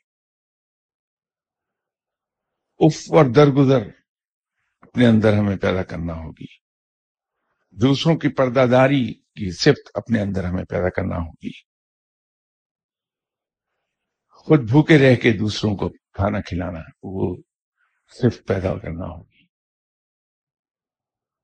اف 2.79 3.13
اور 3.13 3.25
درگزر 3.25 3.89
اپنے 4.81 5.07
اندر 5.07 5.33
ہمیں 5.33 5.57
پیدا 5.57 5.83
کرنا 5.83 6.15
ہوگی۔ 6.15 6.59
دوسروں 7.71 8.17
کی 8.17 8.29
پردہ 8.29 8.67
داری 8.71 9.15
کی 9.15 9.51
صفت 9.51 9.91
اپنے 9.95 10.21
اندر 10.21 10.45
ہمیں 10.45 10.65
پیدا 10.65 10.89
کرنا 10.89 11.17
ہوگی۔ 11.17 11.51
خود 14.31 14.61
بھوکے 14.61 14.99
رہ 14.99 15.17
کے 15.17 15.33
دوسروں 15.33 15.77
کو 15.77 15.89
کھانا 15.89 16.41
کھلانا، 16.41 16.81
وہ 17.03 17.37
صرف 18.21 18.45
پیدا 18.47 18.79
کرنا 18.79 19.07
ہوگی۔ 19.07 19.47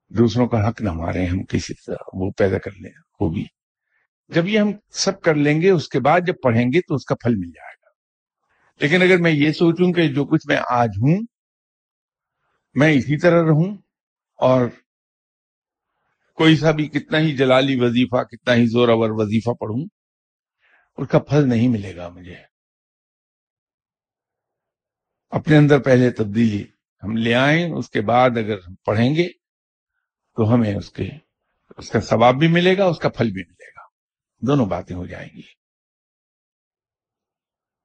دوسروں 0.08 0.48
کا 0.48 0.68
حق 0.68 0.80
نہ 0.80 0.92
مارے 0.92 1.26
ہم 1.26 1.44
کسی 1.44 1.74
طرح 1.74 2.10
وہ 2.12 2.30
پیدا 2.30 2.58
کر 2.58 2.70
لیں 2.70 2.92
ہوگی۔ 3.20 3.63
جب 4.28 4.48
یہ 4.48 4.58
ہم 4.58 4.72
سب 4.90 5.20
کر 5.20 5.34
لیں 5.34 5.60
گے، 5.60 5.70
اس 5.70 5.88
کے 5.88 6.00
بعد 6.00 6.20
جب 6.26 6.34
پڑھیں 6.42 6.66
گے 6.72 6.80
تو 6.80 6.94
اس 6.94 7.04
کا 7.04 7.14
پھل 7.14 7.34
مل 7.36 7.50
جائے 7.50 7.74
گا۔ 7.74 7.90
لیکن 8.80 9.02
اگر 9.02 9.22
میں 9.22 9.30
یہ 9.30 9.52
سوچوں 9.52 9.92
کہ 9.92 10.08
جو 10.08 10.24
کچھ 10.24 10.46
میں 10.46 10.56
آج 10.70 10.88
ہوں، 10.88 11.22
میں 12.74 12.92
اسی 12.92 13.18
طرح 13.18 13.42
رہوں 13.42 13.76
اور 14.36 14.66
کوئی 16.34 16.56
سا 16.56 16.70
بھی 16.70 16.88
کتنا 16.88 17.18
ہی 17.18 17.36
جلالی 17.36 17.80
وظیفہ، 17.80 18.22
کتنا 18.22 18.54
ہی 18.54 18.66
زوراور 18.66 19.10
وظیفہ 19.10 19.50
پڑھوں، 19.50 19.86
اس 20.96 21.08
کا 21.08 21.18
پھل 21.18 21.48
نہیں 21.48 21.68
ملے 21.68 21.96
گا 21.96 22.08
مجھے۔ 22.08 22.36
اپنے 25.30 25.56
اندر 25.56 25.82
پہلے 25.82 26.10
تبدیلی 26.10 26.64
ہم 27.02 27.16
لے 27.16 27.34
آئیں، 27.34 27.72
اس 27.72 27.90
کے 27.90 28.00
بعد 28.00 28.30
اگر 28.30 28.58
ہم 28.68 28.74
پڑھیں 28.74 29.14
گے 29.14 29.28
تو 30.36 30.54
ہمیں 30.54 30.74
اس 30.74 30.90
کے، 30.90 31.08
اس 31.78 31.90
کا 31.90 32.00
ثواب 32.00 32.34
بھی 32.34 32.48
ملے 32.48 32.78
گا، 32.78 32.84
اس 32.84 32.98
کا 32.98 33.08
پھل 33.08 33.30
بھی 33.30 33.42
ملے 33.42 33.68
گا۔ 33.68 33.83
دونوں 34.46 34.66
باتیں 34.66 34.96
ہو 34.96 35.06
جائیں 35.06 35.28
گی۔ 35.34 35.42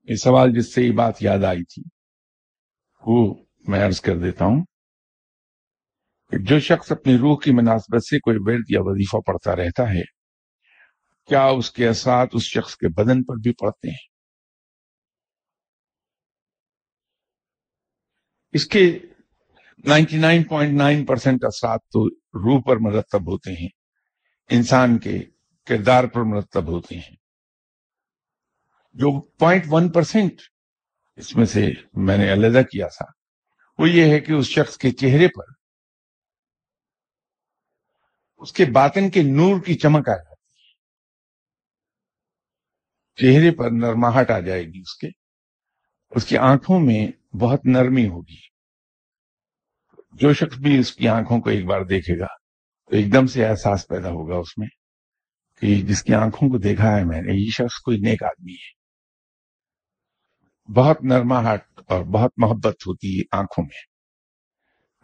یہ 0.07 0.15
سوال 0.15 0.53
جس 0.57 0.73
سے 0.75 0.81
یہ 0.81 0.91
بات 0.91 1.21
یاد 1.21 1.43
آئی 1.43 1.63
تھی، 1.63 1.81
وہ 3.03 3.33
میں 3.67 3.85
عرض 3.85 4.01
کر 4.01 4.17
دیتا 4.17 4.45
ہوں 4.45 4.63
کہ 6.31 6.37
جو 6.49 6.59
شخص 6.59 6.91
اپنی 6.91 7.17
روح 7.17 7.37
کی 7.43 7.51
مناسبت 7.51 8.03
سے 8.03 8.19
کوئی 8.19 8.37
ورد 8.39 8.65
یا 8.69 8.79
وظیفہ 8.81 9.21
پڑھتا 9.27 9.55
رہتا 9.55 9.89
ہے، 9.89 10.03
کیا 11.29 11.43
اس 11.57 11.71
کے 11.71 11.87
اثرات 11.87 12.29
اس 12.33 12.43
شخص 12.43 12.75
کے 12.77 12.87
بدن 12.87 13.23
پر 13.23 13.35
بھی 13.35 13.53
پڑتے 13.53 13.89
ہیں؟ 13.89 14.07
اس 18.53 18.65
کے 18.65 18.99
ninety 19.85 20.17
nine 20.17 20.43
point 20.43 20.77
nine 20.77 21.05
percent 21.05 21.43
اثرات 21.43 21.81
تو 21.85 22.07
روح 22.39 22.61
پر 22.67 22.77
مرتب 22.81 23.27
ہوتے 23.27 23.51
ہیں، 23.51 23.67
انسان 24.49 24.97
کے 24.97 25.17
کردار 25.69 26.03
پر 26.03 26.21
مرتب 26.21 26.67
ہوتے 26.67 26.95
ہیں۔ 26.95 27.15
جو 28.93 29.21
پوائنٹ 29.21 29.63
ون 29.67 29.91
پرسینٹ 29.91 30.33
اس 31.15 31.35
میں 31.35 31.45
سے 31.45 31.67
میں 31.93 32.17
نے 32.17 32.33
علیحدہ 32.33 32.61
کیا 32.65 32.87
تھا، 32.87 33.05
وہ 33.77 33.89
یہ 33.89 34.11
ہے 34.11 34.19
کہ 34.19 34.31
اس 34.31 34.45
شخص 34.45 34.77
کے 34.77 34.91
چہرے 34.91 35.27
پر 35.27 35.43
اس 38.37 38.53
کے 38.53 38.65
باطن 38.65 39.09
کے 39.09 39.21
نور 39.23 39.63
کی 39.63 39.75
چمک 39.75 40.09
آ 40.09 40.15
جاتی 40.15 40.53
ہے۔ 40.53 40.73
چہرے 43.15 43.55
پر 43.55 43.71
نرماہٹ 43.71 44.31
آ 44.31 44.39
جائے 44.39 44.63
گی 44.63 44.79
اس 44.79 44.97
کے، 44.97 45.07
اس 46.09 46.25
کی 46.25 46.37
آنکھوں 46.37 46.79
میں 46.79 47.35
بہت 47.35 47.65
نرمی 47.65 48.07
ہوگی۔ 48.07 48.49
جو 50.11 50.33
شخص 50.33 50.57
بھی 50.57 50.79
اس 50.79 50.93
کی 50.93 51.07
آنکھوں 51.07 51.41
کو 51.41 51.49
ایک 51.49 51.65
بار 51.65 51.81
دیکھے 51.81 52.19
گا 52.19 52.27
تو 52.89 52.95
ایک 52.95 53.13
دم 53.13 53.27
سے 53.27 53.45
احساس 53.45 53.87
پیدا 53.87 54.09
ہوگا 54.09 54.35
اس 54.35 54.57
میں۔ 54.57 54.67
کہ 55.61 55.81
جس 55.81 56.03
کی 56.03 56.13
آنکھوں 56.13 56.49
کو 56.49 56.57
دیکھا 56.57 56.95
ہے 56.97 57.03
میں 57.03 57.21
نے 57.21 57.33
یہ 57.33 57.49
شخص 57.51 57.79
کوئی 57.81 57.97
نیک 57.97 58.23
آدمی 58.23 58.53
ہے 58.53 58.77
بہت 60.69 61.03
نرما 61.03 61.41
ہٹ 61.43 61.81
اور 61.87 62.03
بہت 62.03 62.31
محبت 62.37 62.87
ہوتی 62.87 63.19
ہے 63.19 63.23
آنکھوں 63.31 63.63
میں 63.63 63.81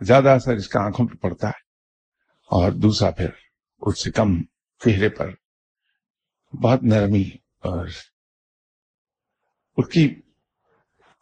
زیادہ 0.01 0.29
اثر 0.29 0.55
اس 0.55 0.67
کا 0.67 0.79
آنکھوں 0.79 1.07
پہ 1.07 1.15
پڑتا 1.15 1.47
ہے 1.47 1.63
اور 2.49 2.71
دوسرا 2.71 3.11
پھر 3.11 3.29
اس 3.81 4.03
سے 4.03 4.11
کم 4.11 4.41
چہرے 4.81 5.09
پر 5.09 5.29
بہت 6.53 6.83
نرمی 6.83 7.23
اور 7.59 7.87
اس 9.77 9.87
کی 9.89 10.07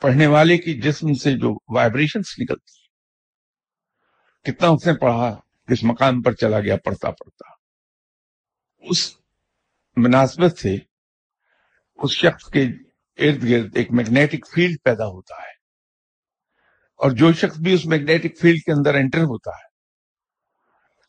پڑھنے 0.02 0.28
والے 0.28 0.58
کی 0.58 0.74
جسم 0.82 1.14
سے 1.14 1.32
جو 1.38 1.54
وائبریشنز 1.76 2.34
نکلتی 2.40 2.82
کتنا 4.46 4.68
اس 4.68 4.88
نے 4.88 4.94
پڑھا 4.94 5.40
کس 5.68 5.84
مقام 5.84 6.22
پر 6.22 6.34
چلا 6.34 6.60
گیا 6.60 6.78
پڑھتا 6.78 7.12
پڑھتا 7.12 7.52
اس 8.84 9.23
مناسبت 9.96 10.58
سے 10.58 10.78
اس 11.96 12.12
شخص 12.12 12.52
کے 12.52 12.64
ارد 13.18 13.50
گرد 13.50 13.78
ایک 13.78 13.92
میگنیٹک 13.92 14.46
فیلڈ 14.56 14.78
پیدا 14.84 15.06
ہوتا 15.06 15.36
ہے۔ 15.36 15.54
اور 16.98 17.12
جو 17.12 17.34
شخص 17.34 17.58
بھی 17.58 17.74
اس 17.74 17.86
میگنیٹک 17.86 18.40
فیلڈ 18.40 18.60
کے 18.60 18.72
اندر 18.72 18.96
انٹر 18.96 19.20
ہوتا 19.20 19.50
ہے، 19.50 19.74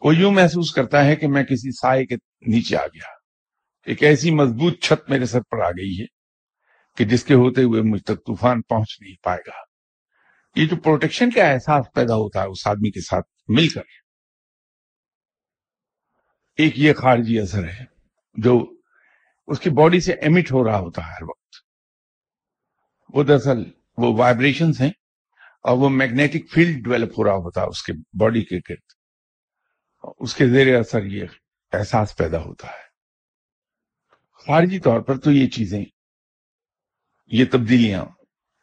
وہ 0.01 0.17
یوں 0.17 0.33
محسوس 0.33 0.73
کرتا 0.73 1.05
ہے 1.05 1.17
کہ 1.17 1.29
میں 1.29 1.45
کسی 1.45 1.73
سائے 1.73 2.07
کے 2.07 2.15
نیچے 2.47 2.77
آ 2.77 2.87
گیا۔ 2.87 3.09
ایک 3.87 4.03
ایسی 4.03 4.31
مضبوط 4.31 4.83
چھت 4.83 5.11
میرے 5.11 5.27
سر 5.27 5.41
پر 5.41 5.61
آ 5.61 5.71
گئی 5.71 6.01
ہے 6.01 6.07
کہ 6.97 7.05
جس 7.05 7.25
کے 7.25 7.35
ہوتے 7.35 7.63
ہوئے 7.63 7.83
مجھ 7.83 8.03
تک 8.03 8.17
طوفان 8.17 8.63
پہنچ 8.63 9.01
نہیں 9.01 9.15
پائے 9.23 9.41
گا۔ 9.47 9.57
یہ 10.55 10.69
جو 10.69 10.77
پروٹیکشن 10.77 11.31
کا 11.31 11.45
احساس 11.45 11.87
پیدا 11.95 12.15
ہوتا 12.15 12.43
ہے، 12.43 12.47
اس 12.47 12.67
آدمی 12.67 12.91
کے 12.91 13.01
ساتھ 13.01 13.27
مل 13.49 13.69
کر۔ 13.69 13.83
ایک 16.57 16.79
یہ 16.79 16.93
خارجی 16.93 17.41
اثر 17.41 17.69
ہے 17.69 17.85
جو 18.35 18.74
اس 19.47 19.61
کی 19.61 19.71
باڈی 19.71 20.01
سے 20.01 20.13
ایمٹ 20.13 20.53
ہو 20.53 20.65
رہا 20.65 20.79
ہوتا 20.79 21.07
ہے 21.07 21.13
ہر 21.13 21.23
وقت۔ 21.23 21.55
وہ 23.09 23.23
دراصل 23.23 23.63
وہ 23.97 24.19
وائبریشنز 24.19 24.81
ہیں 24.81 24.91
اور 25.63 25.77
وہ 25.77 25.89
میگنیٹک 25.89 26.51
فیلڈ 26.51 26.85
ڈیولپ 26.85 27.13
ہو 27.19 27.25
رہا 27.25 27.35
ہوتا 27.35 27.63
ہے 27.63 27.67
اس 27.67 27.83
کے 27.83 27.93
باڈی 28.21 28.45
کے 28.45 28.57
گرد۔ 28.57 28.93
اس 30.19 30.35
کے 30.35 30.49
زیر 30.49 30.79
اثر 30.79 31.05
یہ 31.05 31.25
احساس 31.73 32.17
پیدا 32.17 32.43
ہوتا 32.43 32.67
ہے۔ 32.67 32.85
خارجی 34.47 34.79
طور 34.79 35.01
پر 35.01 35.19
تو 35.19 35.33
یہ 35.33 35.47
چیزیں، 35.49 35.85
یہ 37.27 37.45
تبدیلیاں 37.53 38.05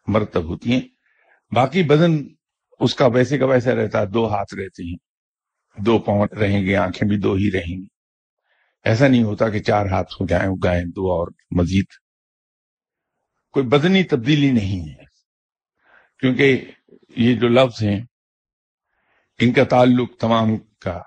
مرتب 0.08 0.44
ہوتی 0.44 0.72
ہیں۔ 0.72 0.82
باقی 1.52 1.84
بدن 1.84 2.28
اس 2.80 2.96
کا 2.96 3.06
ویسے 3.06 3.38
کا 3.38 3.46
ویسا 3.46 3.76
رہتا 3.76 4.02
ہے، 4.02 4.06
دو 4.06 4.28
ہاتھ 4.28 4.56
رہتے 4.56 4.84
ہیں، 4.84 4.98
دو 5.86 6.00
پاؤں 6.00 6.28
رہیں 6.40 6.66
گے، 6.66 6.76
آنکھیں 6.76 7.10
بھی 7.10 7.18
دو 7.18 7.34
ہی 7.34 7.52
رہیں 7.52 7.82
گی۔ 7.82 7.88
ایسا 8.84 9.08
نہیں 9.08 9.24
ہوتا 9.24 9.50
کہ 9.50 9.60
چار 9.60 9.86
ہاتھ 9.86 10.14
ہو 10.14 10.26
جائیں 10.26 10.48
اگائیں 10.48 10.86
دو 10.86 11.12
اور 11.12 11.28
مزید۔ 11.52 11.86
کوئی 13.52 13.68
بدنی 13.68 14.04
تبدیلی 14.04 14.52
نہیں 14.52 14.90
ہے۔ 14.90 15.04
کیونکہ 16.20 16.66
یہ 17.18 17.36
جو 17.36 17.48
لفظ 17.48 17.84
ہیں، 17.84 18.00
ان 19.40 19.54
کا 19.54 19.64
تعلق 19.64 20.18
تمام 20.20 20.58
کا 20.58 21.02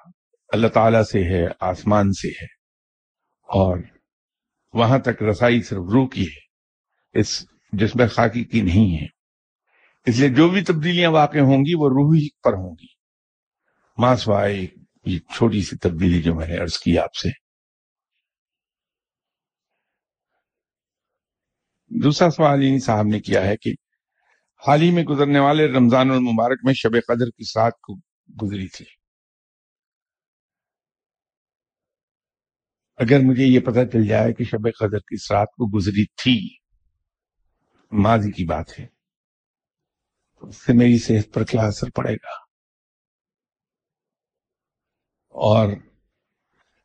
اللہ 0.48 0.68
تعالی 0.68 0.98
سے 1.12 1.24
ہے، 1.24 1.48
آسمان 1.60 2.12
سے 2.12 2.28
ہے۔ 2.28 2.54
اور 3.42 3.78
وہاں 4.72 4.98
تک 4.98 5.22
رسائی 5.22 5.62
صرف 5.62 5.92
روح 5.92 6.08
کی 6.08 6.24
ہے۔ 6.24 6.44
اس 7.20 7.46
جسم 7.72 8.02
خاکی 8.10 8.44
کی 8.44 8.60
نہیں 8.60 9.02
ہے۔ 9.02 9.06
اس 10.06 10.18
لیے 10.18 10.28
جو 10.28 10.48
بھی 10.48 10.64
تبدیلیاں 10.64 11.10
واقع 11.10 11.38
ہوں 11.38 11.60
گی، 11.60 11.74
وہ 11.74 11.88
روحی 11.88 12.28
پر 12.44 12.52
ہوں 12.52 12.70
گی۔ 12.70 12.86
ماسوائے 13.98 14.66
یہ 15.06 15.18
چھوٹی 15.18 15.62
سی 15.62 15.76
تبدیلی 15.76 16.22
جو 16.22 16.34
میں 16.34 16.48
نے 16.48 16.56
عرض 16.56 16.78
کی 16.78 16.98
آپ 16.98 17.14
سے۔ 17.14 17.43
دوسرا 22.02 22.30
سوال 22.30 22.58
انہیں 22.58 22.78
صاحب 22.78 23.06
نے 23.06 23.20
کیا 23.20 23.46
ہے 23.46 23.56
کہ 23.56 23.74
حال 24.66 24.82
ہی 24.82 24.90
میں 24.90 25.02
گزرنے 25.02 25.38
والے 25.38 25.66
رمضان 25.66 26.10
المبارک 26.10 26.58
میں 26.62 26.74
شب 26.74 26.92
قدر 27.08 27.30
کی 27.30 27.44
ساتھ 27.44 27.74
کو 27.80 27.94
گزری 28.42 28.68
تھی۔ 28.68 28.84
اگر 32.96 33.18
مجھے 33.22 33.44
یہ 33.44 33.60
پتہ 33.60 33.78
چل 33.92 34.06
جائے 34.06 34.32
کہ 34.32 34.44
شب 34.44 34.68
قدر 34.78 34.98
کی 34.98 35.16
ساتھ 35.16 35.50
کو 35.50 35.78
گزری 35.78 36.04
تھی، 36.04 36.56
ماضی 37.92 38.30
کی 38.30 38.44
بات 38.44 38.78
ہے۔ 38.78 38.86
تو 40.40 40.46
اس 40.46 40.56
سے 40.56 40.72
میری 40.72 40.98
صحت 40.98 41.34
پر 41.34 41.44
کیا 41.44 41.62
اثر 41.62 41.90
پڑے 41.90 42.14
گا؟ 42.14 42.44
اور 45.28 45.72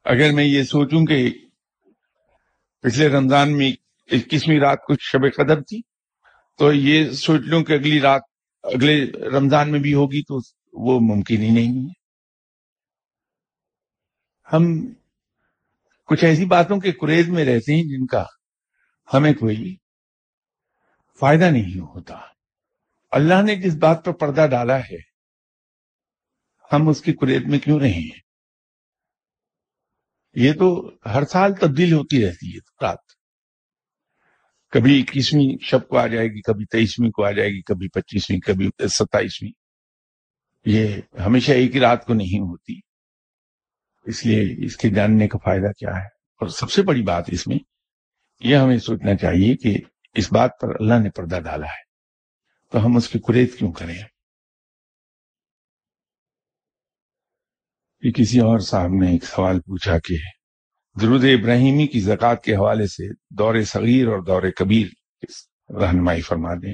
اگر 0.03 0.31
میں 0.33 0.45
یہ 0.45 0.63
سوچوں 0.63 1.05
کہ 1.05 1.29
پچھلے 2.81 3.07
رمضان 3.07 3.57
میں 3.57 3.88
اکیسویں 4.11 4.59
رات 4.59 4.79
کو 4.87 4.93
شب 4.99 5.19
قدر 5.35 5.61
تھی۔ 5.61 5.81
تو 6.57 6.73
یہ 6.73 7.11
سوچ 7.11 7.41
لوں 7.41 7.63
کہ 7.63 7.73
اگلی 7.73 8.01
رات، 8.01 8.21
اگلے 8.63 9.11
رمضان 9.11 9.71
میں 9.71 9.79
بھی 9.79 9.93
ہوگی 9.93 10.21
تو 10.21 10.39
وہ 10.73 10.99
ممکن 10.99 11.41
ہی 11.41 11.51
نہیں 11.51 11.89
ہے۔ 11.89 11.99
ہم 14.53 14.93
کچھ 16.05 16.25
ایسی 16.25 16.45
باتوں 16.45 16.79
کے 16.79 16.91
کریز 16.91 17.29
میں 17.29 17.45
رہتے 17.45 17.75
ہیں 17.75 17.83
جن 17.83 18.05
کا 18.05 18.25
ہمیں 19.13 19.33
کوئی 19.33 19.75
فائدہ 21.19 21.43
نہیں 21.43 21.79
ہوتا۔ 21.79 22.15
اللہ 23.11 23.41
نے 23.41 23.55
جس 23.55 23.75
بات 23.75 24.05
پر 24.05 24.11
پردہ 24.11 24.47
ڈالا 24.51 24.79
ہے، 24.79 25.09
ہم 26.73 26.89
اس 26.89 27.01
کی 27.01 27.13
قریت 27.13 27.43
میں 27.47 27.59
کیوں 27.59 27.79
نہیں 27.79 28.01
ہیں؟ 28.01 28.19
یہ 30.33 30.53
تو 30.53 30.91
ہر 31.05 31.23
سال 31.25 31.53
تبدیل 31.55 31.93
ہوتی 31.93 32.25
رہتی 32.25 32.55
ہے 32.55 32.59
رات۔ 32.81 33.18
کبھی 34.69 35.01
اکیسویں 35.01 35.63
شب 35.63 35.87
کو 35.87 35.97
آ 35.97 36.07
جائے 36.07 36.27
گی، 36.27 36.41
کبھی 36.41 36.65
تیئیسویں 36.65 37.11
کو 37.11 37.25
آ 37.25 37.31
جائے 37.31 37.49
گی، 37.49 37.61
کبھی 37.61 37.89
پچیسویں، 37.89 38.39
کبھی 38.39 38.87
ستائیسویں۔ 38.89 39.51
یہ 40.65 40.87
ہمیشہ 41.25 41.51
ایک 41.51 41.75
ہی 41.75 41.79
رات 41.79 42.05
کو 42.05 42.13
نہیں 42.13 42.39
ہوتی۔ 42.39 42.73
اس 44.05 44.25
لیے 44.25 44.65
اس 44.65 44.77
کے 44.77 44.89
جاننے 44.89 45.27
کا 45.27 45.37
فائدہ 45.37 45.71
کیا 45.71 45.89
ہے؟ 45.89 46.05
اور 46.05 46.47
سب 46.47 46.71
سے 46.71 46.81
بڑی 46.81 47.01
بات 47.01 47.23
اس 47.27 47.47
میں، 47.47 47.57
یہ 48.39 48.55
ہمیں 48.55 48.77
سوچنا 48.77 49.15
چاہیے 49.15 49.55
کہ 49.55 49.77
اس 50.13 50.33
بات 50.33 50.51
پر 50.61 50.67
اللہ 50.79 50.93
نے 51.03 51.09
پردہ 51.09 51.39
ڈالا 51.39 51.65
ہے۔ 51.65 51.89
تو 52.71 52.85
ہم 52.85 52.97
اس 52.97 53.09
کی 53.09 53.19
قریت 53.19 53.59
کیوں 53.59 53.71
کریں؟ 53.71 54.03
کہ 58.01 58.11
کسی 58.11 58.39
اور 58.39 58.59
صاحب 58.59 58.89
نے 59.01 59.11
ایک 59.11 59.23
سوال 59.23 59.59
پوچھا 59.59 59.99
کہ 59.99 60.38
درود 60.95 61.23
ابراہیمی 61.23 61.87
کی 61.87 61.99
زکوٰۃ 61.99 62.35
کے 62.43 62.55
حوالے 62.55 62.87
سے 62.87 63.13
دور 63.29 63.61
صغیر 63.63 64.07
اور 64.07 64.23
دور 64.23 64.41
کبیر 64.51 64.87
رہنمائی 65.81 66.21
فرما 66.21 66.53
دیں۔ 66.55 66.73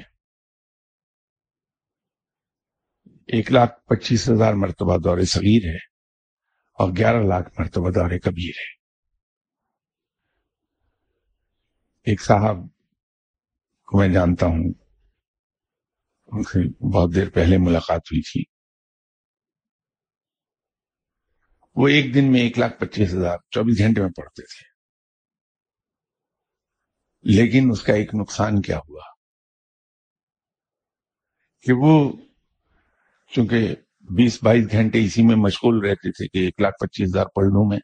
ایک 3.26 3.52
لاکھ 3.52 3.84
پچیس 3.86 4.28
ہزار 4.28 4.54
مرتبہ 4.54 4.96
دور 4.96 5.18
صغیر 5.24 5.68
ہے 5.68 5.76
اور 6.78 6.92
گیارہ 6.96 7.16
لاکھ 7.16 7.60
مرتبہ 7.60 7.90
دور 7.90 8.18
کبیر 8.18 8.58
ہے۔ 8.58 8.74
ایک 12.02 12.20
صاحب 12.20 12.56
کو 13.86 13.98
میں 13.98 14.08
جانتا 14.08 14.46
ہوں، 14.46 14.72
ان 16.26 16.42
سے 16.42 16.84
بہت 16.84 17.14
دیر 17.14 17.30
پہلے 17.30 17.58
ملاقات 17.58 18.00
ہوئی 18.00 18.22
تھی۔ 18.22 18.55
وہ 21.76 21.88
ایک 21.88 22.14
دن 22.14 22.32
میں 22.32 22.40
ایک 22.40 22.58
لاکھ 22.58 22.80
پچیس 22.80 23.14
ہزار، 23.14 23.38
چوبیس 23.50 23.78
گھنٹے 23.78 24.00
میں 24.00 24.10
پڑھتے 24.10 24.42
تھے۔ 24.42 24.76
لیکن 27.22 27.68
اس 27.70 27.82
کا 27.82 27.92
ایک 27.92 28.14
نقصان 28.14 28.62
کیا 28.62 28.78
ہوا؟ 28.78 29.02
کہ 31.60 31.72
وہ 31.72 32.12
چونکہ 33.30 33.74
بیس 34.00 34.42
بائیس 34.42 34.66
گھنٹے 34.72 35.04
اسی 35.04 35.22
میں 35.22 35.36
مشغول 35.36 35.84
رہتے 35.86 36.10
تھے 36.10 36.28
کہ 36.28 36.38
ایک 36.38 36.60
لاکھ 36.60 36.76
پچیس 36.80 37.08
ہزار 37.08 37.26
پڑھ 37.34 37.46
لوں 37.46 37.68
میں۔ 37.68 37.78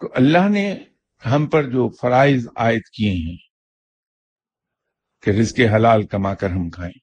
تو 0.00 0.08
اللہ 0.14 0.48
نے 0.48 0.84
ہم 1.26 1.46
پر 1.46 1.62
جو 1.62 1.90
فرائض 1.90 2.48
عائد 2.56 2.82
کیے 2.92 3.10
ہیں 3.10 3.36
کہ 5.22 5.30
رزق 5.30 5.60
حلال 5.76 6.06
کما 6.06 6.34
کر 6.34 6.50
ہم 6.50 6.70
کھائیں، 6.70 6.98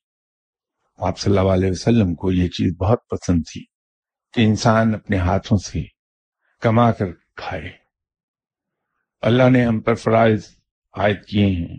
آپ 0.97 1.19
صلی 1.19 1.37
اللہ 1.37 1.53
علیہ 1.53 1.71
وسلم 1.71 2.15
کو 2.15 2.31
یہ 2.31 2.47
چیز 2.47 2.77
بہت 2.77 2.99
پسند 3.09 3.41
تھی۔ 3.51 3.78
کہ 4.33 4.41
انسان 4.41 4.95
اپنے 4.95 5.17
ہاتھوں 5.17 5.57
سے 5.57 5.83
کما 6.61 6.91
کر 6.91 7.05
کھائے۔ 7.35 7.77
اللہ 9.21 9.49
نے 9.49 9.65
ہم 9.65 9.79
پر 9.79 9.95
فرائض 9.95 10.47
عائد 10.93 11.25
کیے 11.25 11.45
ہیں 11.45 11.77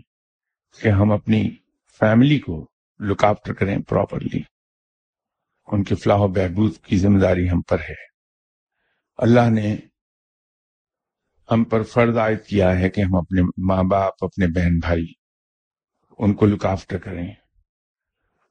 کہ 0.81 0.87
ہم 0.87 1.11
اپنی 1.11 1.55
فیملی 1.99 2.39
کو 2.39 2.71
لک 2.99 3.23
آفٹر 3.23 3.53
کریں 3.53 3.79
پراپرلی۔ 3.79 4.41
ان 5.67 5.83
کے 5.83 5.95
فلاح 5.95 6.17
و 6.17 6.27
بہبود 6.27 6.77
کی 6.77 6.97
ذمہ 6.97 7.19
داری 7.19 7.49
ہم 7.49 7.61
پر 7.61 7.79
ہے۔ 7.79 8.11
اللہ 9.17 9.49
نے 9.49 9.77
ہم 11.51 11.63
پر 11.63 11.83
فرض 11.83 12.17
عائد 12.17 12.43
کیا 12.45 12.79
ہے 12.79 12.89
کہ 12.89 13.01
ہم 13.01 13.15
اپنے 13.15 13.41
ماں 13.41 13.83
باپ، 13.83 14.13
اپنے 14.21 14.47
بہن 14.47 14.79
بھائی 14.79 15.05
ان 16.17 16.33
کو 16.33 16.45
لک 16.45 16.65
آفٹر 16.65 16.97
کریں۔ 16.97 17.35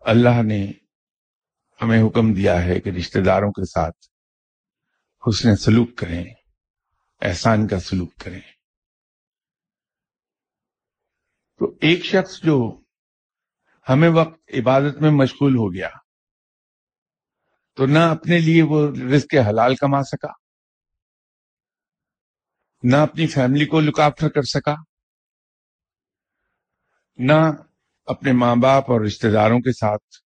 اللہ 0.00 0.42
نے 0.42 0.72
ہمیں 1.80 2.02
حکم 2.02 2.32
دیا 2.34 2.54
ہے 2.64 2.80
کہ 2.80 2.90
رشتہ 2.90 3.18
داروں 3.18 3.50
کے 3.52 3.64
ساتھ 3.64 4.06
حسن 5.22 5.56
سلوک 5.56 5.96
کریں، 5.98 6.24
احسان 7.22 7.66
کا 7.68 7.78
سلوک 7.80 8.14
کریں۔ 8.16 8.40
تو 11.60 11.70
ایک 11.80 12.04
شخص 12.04 12.40
جو 12.42 12.56
ہمیں 13.86 14.08
وقت 14.08 14.38
عبادت 14.54 15.00
میں 15.02 15.10
مشغول 15.10 15.56
ہو 15.56 15.72
گیا، 15.74 15.88
تو 17.78 17.86
نہ 17.86 17.98
اپنے 18.10 18.38
لیے 18.38 18.62
وہ 18.62 18.86
رزق 19.14 19.34
حلال 19.48 19.74
کما 19.76 20.02
سکا، 20.02 20.32
نہ 22.82 22.96
اپنی 22.96 23.26
فیملی 23.26 23.66
کو 23.66 23.80
لک 23.80 24.00
آفٹر 24.00 24.28
کر 24.28 24.42
سکا، 24.42 24.74
نہ 27.18 27.32
اپنے 28.08 28.32
ماں 28.32 28.54
باپ 28.56 28.90
اور 28.90 29.00
رشتہ 29.00 29.28
داروں 29.28 29.60
کے 29.60 29.72
ساتھ 29.72 30.20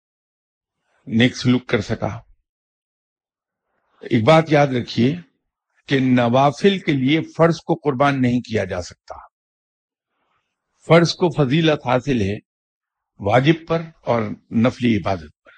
نیک 1.06 1.36
سلوک 1.36 1.66
کر 1.66 1.80
سکا۔ 1.80 2.20
ایک 4.00 4.24
بات 4.24 4.44
یاد 4.48 4.66
رکھیے 4.66 5.16
کہ 5.86 5.98
نوافل 5.98 6.78
کے 6.78 6.92
لیے 6.92 7.20
فرض 7.36 7.56
کو 7.56 7.74
قربان 7.74 8.22
نہیں 8.22 8.40
کیا 8.40 8.64
جا 8.64 8.82
سکتا۔ 8.82 9.14
فرض 10.86 11.14
کو 11.14 11.30
فضیلت 11.30 11.86
حاصل 11.86 12.20
ہے 12.20 12.38
واجب 13.18 13.68
پر 13.68 13.82
اور 14.04 14.22
نفلی 14.50 14.96
عبادت 14.96 15.44
پر۔ 15.44 15.50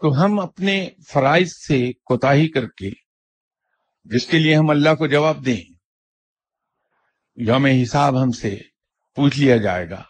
تو 0.00 0.24
ہم 0.24 0.38
اپنے 0.38 0.88
فرائض 1.08 1.52
سے 1.66 1.92
کوتاہی 1.92 2.48
کر 2.48 2.66
کے 2.66 2.90
جس 4.04 4.26
کے 4.26 4.38
لیے 4.38 4.56
ہم 4.56 4.70
اللہ 4.70 4.94
کو 4.94 5.06
جواب 5.06 5.46
دیں، 5.46 5.62
یوم 7.36 7.64
حساب 7.64 8.22
ہم 8.22 8.30
سے 8.30 8.58
پوچھ 9.16 9.38
لیا 9.38 9.56
جائے 9.56 9.90
گا۔ 9.90 10.02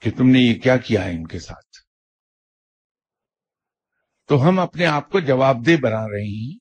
کہ 0.00 0.10
تم 0.10 0.30
نے 0.30 0.38
یہ 0.38 0.60
کیا 0.60 0.76
کیا 0.76 1.04
ہے 1.04 1.10
ان 1.10 1.26
کے 1.26 1.38
ساتھ؟ 1.38 1.68
تو 4.28 4.48
ہم 4.48 4.58
اپنے 4.58 4.86
آپ 4.86 5.10
کو 5.10 5.20
جواب 5.20 5.56
دہ 5.66 5.76
بنا 5.80 6.08
رہے 6.08 6.26
ہیں 6.26 6.58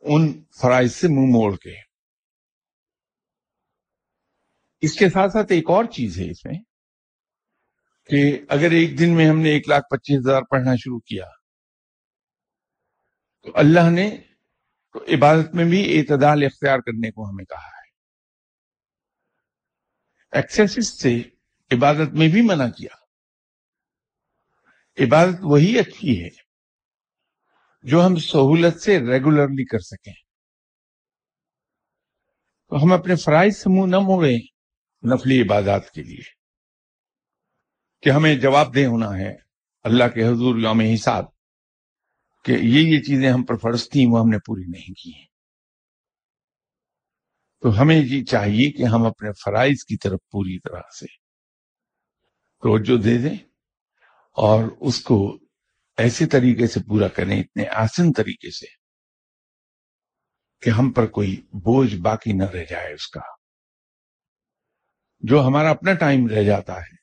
ان 0.00 0.44
فرائض 0.60 0.92
سے 0.92 1.08
منہ 1.08 1.32
موڑ 1.32 1.56
کے۔ 1.56 1.74
اس 4.80 4.98
کے 4.98 5.08
ساتھ 5.08 5.32
ساتھ 5.32 5.52
ایک 5.52 5.70
اور 5.70 5.84
چیز 5.84 6.18
ہے 6.18 6.30
اس 6.30 6.44
میں 6.44 6.58
کہ 8.04 8.40
اگر 8.48 8.70
ایک 8.70 8.98
دن 8.98 9.16
میں 9.16 9.28
ہم 9.30 9.40
نے 9.40 9.48
ایک 9.48 9.68
لاکھ 9.68 9.84
پچیس 9.90 10.18
ہزار 10.18 10.42
پڑھنا 10.42 10.74
شروع 10.74 11.00
کیا، 11.00 11.24
تو 13.42 13.52
اللہ 13.54 13.90
نے 13.90 14.16
تو 14.92 15.04
عبادت 15.14 15.54
میں 15.54 15.64
بھی 15.64 15.98
اعتدال 15.98 16.42
اختیار 16.42 16.78
کرنے 16.78 17.10
کو 17.10 17.28
ہمیں 17.28 17.44
کہا 17.44 17.66
ہے۔ 17.66 17.88
ایکسیس 20.32 21.00
سے 21.00 21.35
عبادت 21.70 22.12
میں 22.12 22.28
بھی 22.28 22.42
منع 22.42 22.68
کیا۔ 22.68 22.94
عبادت 25.04 25.36
وہی 25.42 25.78
اچھی 25.78 26.24
ہے 26.24 26.28
جو 27.82 28.06
ہم 28.06 28.16
سہولت 28.16 28.80
سے 28.80 28.98
ریگولرلی 28.98 29.64
کر 29.64 29.78
سکیں۔ 29.78 30.12
تو 32.68 32.76
ہم 32.76 32.92
اپنے 32.92 33.16
فرائض 33.16 33.56
سے 33.56 33.70
منہ 33.70 33.96
نہ 33.96 34.00
موڑیں 34.00 34.38
نفلی 35.14 35.42
عبادات 35.42 35.90
کے 35.90 36.02
لیے 36.02 36.22
کہ 38.02 38.10
ہمیں 38.10 38.34
جواب 38.34 38.74
دہ 38.74 38.84
ہونا 38.84 39.18
ہے۔ 39.18 39.34
اللہ 39.82 40.04
کے 40.14 40.22
حضور 40.22 40.58
یوم 40.58 40.80
حساب 40.80 41.24
کہ 42.44 42.52
یہ 42.52 42.96
یہ 42.96 43.02
چیزیں 43.02 43.32
ہم 43.32 43.44
پر 43.44 43.56
فرض 43.56 43.88
تھیں 43.88 44.06
وہ 44.10 44.20
ہم 44.20 44.28
نے 44.28 44.38
پوری 44.38 44.64
نہیں 44.68 44.94
کی 45.02 45.14
ہیں۔ 45.14 45.26
تو 47.60 47.82
ہمیں 47.82 48.02
یہ 48.04 48.24
چاہیے 48.24 48.70
کہ 48.70 48.82
ہم 48.82 49.06
اپنے 49.06 49.30
فرائض 49.44 49.84
کی 49.84 49.96
طرف 49.96 50.18
پوری 50.30 50.58
طرح 50.58 50.80
سے 51.00 51.25
توجہ 52.62 53.02
دے 53.02 53.18
دیں 53.18 53.36
اور 54.32 54.64
اس 54.80 55.00
کو 55.02 55.38
ایسے 55.96 56.26
طریقے 56.26 56.66
سے 56.66 56.80
پورا 56.80 57.08
کریں، 57.08 57.40
اتنے 57.40 57.68
آسن 57.68 58.12
طریقے 58.12 58.50
سے 58.50 58.66
کہ 60.60 60.70
ہم 60.70 60.90
پر 60.90 61.06
کوئی 61.06 61.36
بوجھ 61.52 61.94
باقی 61.94 62.32
نہ 62.32 62.44
رہ 62.44 62.64
جائے 62.70 62.94
اس 62.94 63.08
کا۔ 63.08 63.20
جو 65.20 65.46
ہمارا 65.46 65.70
اپنا 65.70 65.94
ٹائم 65.94 66.26
رہ 66.26 66.42
جاتا 66.42 66.80
ہے، 66.80 66.96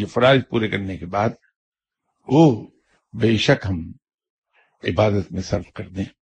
یہ 0.00 0.06
فرائض 0.06 0.42
پورے 0.50 0.68
کرنے 0.68 0.98
کے 0.98 1.06
بعد، 1.06 1.30
وہ 2.28 2.70
بے 3.12 3.36
شک 3.36 3.66
ہم 3.68 3.92
عبادت 4.84 5.32
میں 5.32 5.42
صرف 5.42 5.72
کر 5.72 5.88
دیں۔ 5.88 6.23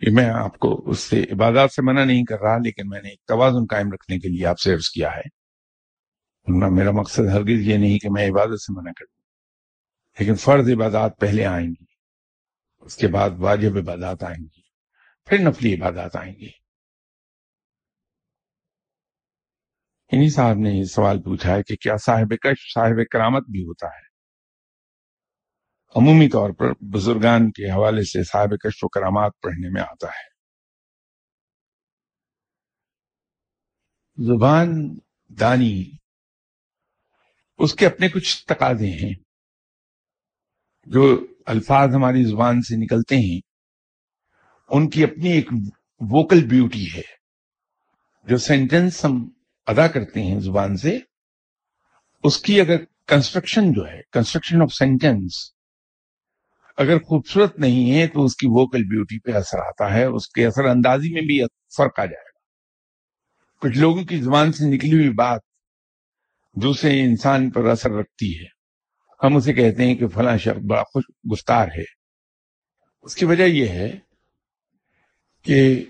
یہ 0.00 0.10
میں 0.12 0.28
آپ 0.30 0.58
کو 0.58 0.90
اس 0.90 1.00
سے 1.00 1.22
عبادات 1.32 1.72
سے 1.72 1.82
منع 1.82 2.04
نہیں 2.04 2.24
کر 2.24 2.40
رہا، 2.40 2.56
لیکن 2.58 2.88
میں 2.88 3.00
نے 3.02 3.08
ایک 3.08 3.20
توازن 3.28 3.66
قائم 3.70 3.90
رکھنے 3.92 4.18
کے 4.18 4.28
لیے 4.28 4.46
آپ 4.46 4.58
سے 4.58 4.74
عرض 4.74 4.88
کیا 4.88 5.10
ہے۔ 5.16 5.28
میرا 6.70 6.90
مقصد 6.90 7.26
ہرگز 7.32 7.60
یہ 7.60 7.76
نہیں 7.76 7.98
کہ 7.98 8.10
میں 8.10 8.28
عبادت 8.30 8.60
سے 8.60 8.72
منع 8.72 8.90
کر 8.90 9.04
دوں 9.04 9.18
لیکن 10.18 10.34
فرض 10.34 10.70
عبادات 10.70 11.18
پہلے 11.20 11.44
آئیں 11.46 11.68
گی، 11.68 11.84
اس 12.86 12.96
کے 12.96 13.08
بعد 13.08 13.30
واجب 13.38 13.76
عبادات 13.78 14.22
آئیں 14.22 14.42
گی، 14.44 14.62
پھر 15.28 15.38
نفلی 15.38 15.74
عبادات 15.74 16.16
آئیں 16.16 16.34
گی۔ 16.34 16.50
انہی 20.12 20.28
صاحب 20.30 20.58
نے 20.58 20.70
یہ 20.70 20.84
سوال 20.84 21.22
پوچھا 21.22 21.54
ہے 21.54 21.62
کہ 21.62 21.76
کیا 21.76 21.96
صاحب 21.96 22.32
کش 22.42 22.72
صاحب 22.74 23.00
کرامت 23.10 23.48
بھی 23.48 23.62
ہوتا 23.62 23.86
ہے؟ 23.86 24.09
عمومی 25.96 26.28
طور 26.28 26.50
پر 26.50 26.72
بزرگان 26.80 27.50
کے 27.50 27.70
حوالے 27.70 28.04
سے 28.04 28.24
صاحب 28.24 28.50
کش 28.60 28.84
و 28.84 28.88
کرامات 28.88 29.32
پڑھنے 29.42 29.68
میں 29.70 29.82
آتا 29.82 30.06
ہے۔ 30.06 30.30
زبان 34.24 34.98
دانی، 35.28 35.90
اس 37.58 37.74
کے 37.74 37.86
اپنے 37.86 38.08
کچھ 38.08 38.46
تقاضے 38.46 38.90
ہیں۔ 38.90 39.14
جو 40.86 41.26
الفاظ 41.46 41.94
ہماری 41.94 42.24
زبان 42.24 42.60
سے 42.60 42.76
نکلتے 42.76 43.16
ہیں، 43.16 43.40
ان 44.68 44.90
کی 44.90 45.04
اپنی 45.04 45.32
ایک 45.32 45.52
ووکل 46.00 46.46
بیوٹی 46.46 46.86
ہے۔ 46.94 47.20
جو 48.24 48.36
سینٹینس 48.36 49.04
ہم 49.04 49.30
ادا 49.66 49.86
کرتے 49.86 50.22
ہیں 50.22 50.40
زبان 50.40 50.76
سے، 50.76 50.98
اس 52.24 52.42
کی 52.42 52.60
اگر 52.60 52.84
کنسٹرکشن 53.06 53.72
جو 53.72 53.88
ہے، 53.88 54.00
کنسٹرکشن 54.12 54.62
آف 54.62 54.74
سینٹینس 54.74 55.59
اگر 56.80 56.98
خوبصورت 56.98 57.58
نہیں 57.58 57.94
ہے 57.94 58.06
تو 58.06 58.24
اس 58.24 58.36
کی 58.36 58.46
ووکل 58.46 58.82
بیوٹی 58.82 59.20
پہ 59.20 59.30
اثر 59.32 59.58
آتا 59.58 59.94
ہے، 59.94 60.04
اس 60.04 60.28
کے 60.28 60.46
اثر 60.46 60.64
اندازی 60.64 61.12
میں 61.12 61.22
بھی 61.22 61.44
فرق 61.76 61.98
آ 62.00 62.04
جائے 62.04 62.24
گا۔ 62.24 62.38
کچھ 63.60 63.78
لوگوں 63.78 64.04
کی 64.04 64.16
زبان 64.16 64.52
سے 64.52 64.74
نکلی 64.74 64.92
ہوئی 64.92 65.10
بات 65.10 65.40
دوسرے 66.62 67.00
انسان 67.00 67.50
پر 67.50 67.64
اثر 67.64 67.90
رکھتی 67.90 68.38
ہے، 68.38 68.44
ہم 69.26 69.36
اسے 69.36 69.52
کہتے 69.52 69.86
ہیں 69.86 69.94
کہ 69.94 70.08
فلاں 70.08 70.36
شخص 70.36 70.66
بڑا 70.70 70.82
خوش 70.82 71.04
گفتار 71.32 71.68
ہے۔ 71.76 71.84
اس 73.02 73.14
کی 73.14 73.24
وجہ 73.24 73.44
یہ 73.44 73.68
ہے 73.68 73.98
کہ 75.42 75.84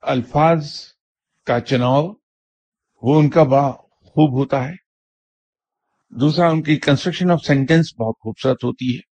الفاظ 0.00 0.72
کا 1.46 1.60
چناؤ، 1.60 2.12
وہ 3.02 3.20
ان 3.20 3.30
کا 3.30 3.42
بڑا 3.42 3.72
خوب 4.02 4.38
ہوتا 4.38 4.68
ہے۔ 4.68 4.74
دوسرا، 6.08 6.48
ان 6.48 6.62
کی 6.62 6.76
کنسٹرکشن 6.76 7.30
آف 7.30 7.44
سینٹینس 7.46 7.86
بہت 8.00 8.14
خوبصورت 8.20 8.64
ہوتی 8.64 8.96
ہے۔ 8.96 9.09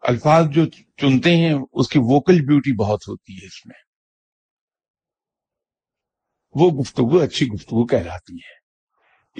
الفاظ 0.00 0.44
جو 0.50 0.66
چنتے 0.96 1.36
ہیں، 1.36 1.54
اس 1.72 1.88
کی 1.88 1.98
ووکل 1.98 2.40
بیوٹی 2.40 2.76
بہت 2.76 3.00
ہوتی 3.08 3.32
ہے 3.32 3.46
اس 3.46 3.66
میں۔ 3.66 3.80
وہ 6.54 6.70
گفتگو، 6.70 7.18
اچھی 7.20 7.46
گفتگو 7.46 7.86
کہلاتی 7.86 8.34
ہے۔ 8.34 8.58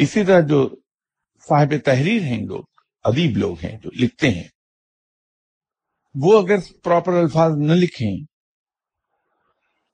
اسی 0.03 0.25
طرح 0.25 0.41
جو 0.41 0.69
صاحب 1.49 1.73
تحریر 1.85 2.23
ہیں 2.23 2.47
لوگ 2.47 2.65
ادیب 3.05 3.37
لوگ 3.37 3.57
ہیں، 3.59 3.79
جو 3.79 3.91
لکھتے 3.95 4.31
ہیں، 4.31 4.49
وہ 6.15 6.43
اگر 6.43 6.57
پراپر 6.85 7.13
الفاظ 7.13 7.53
نہ 7.59 7.73
لکھیں، 7.73 8.17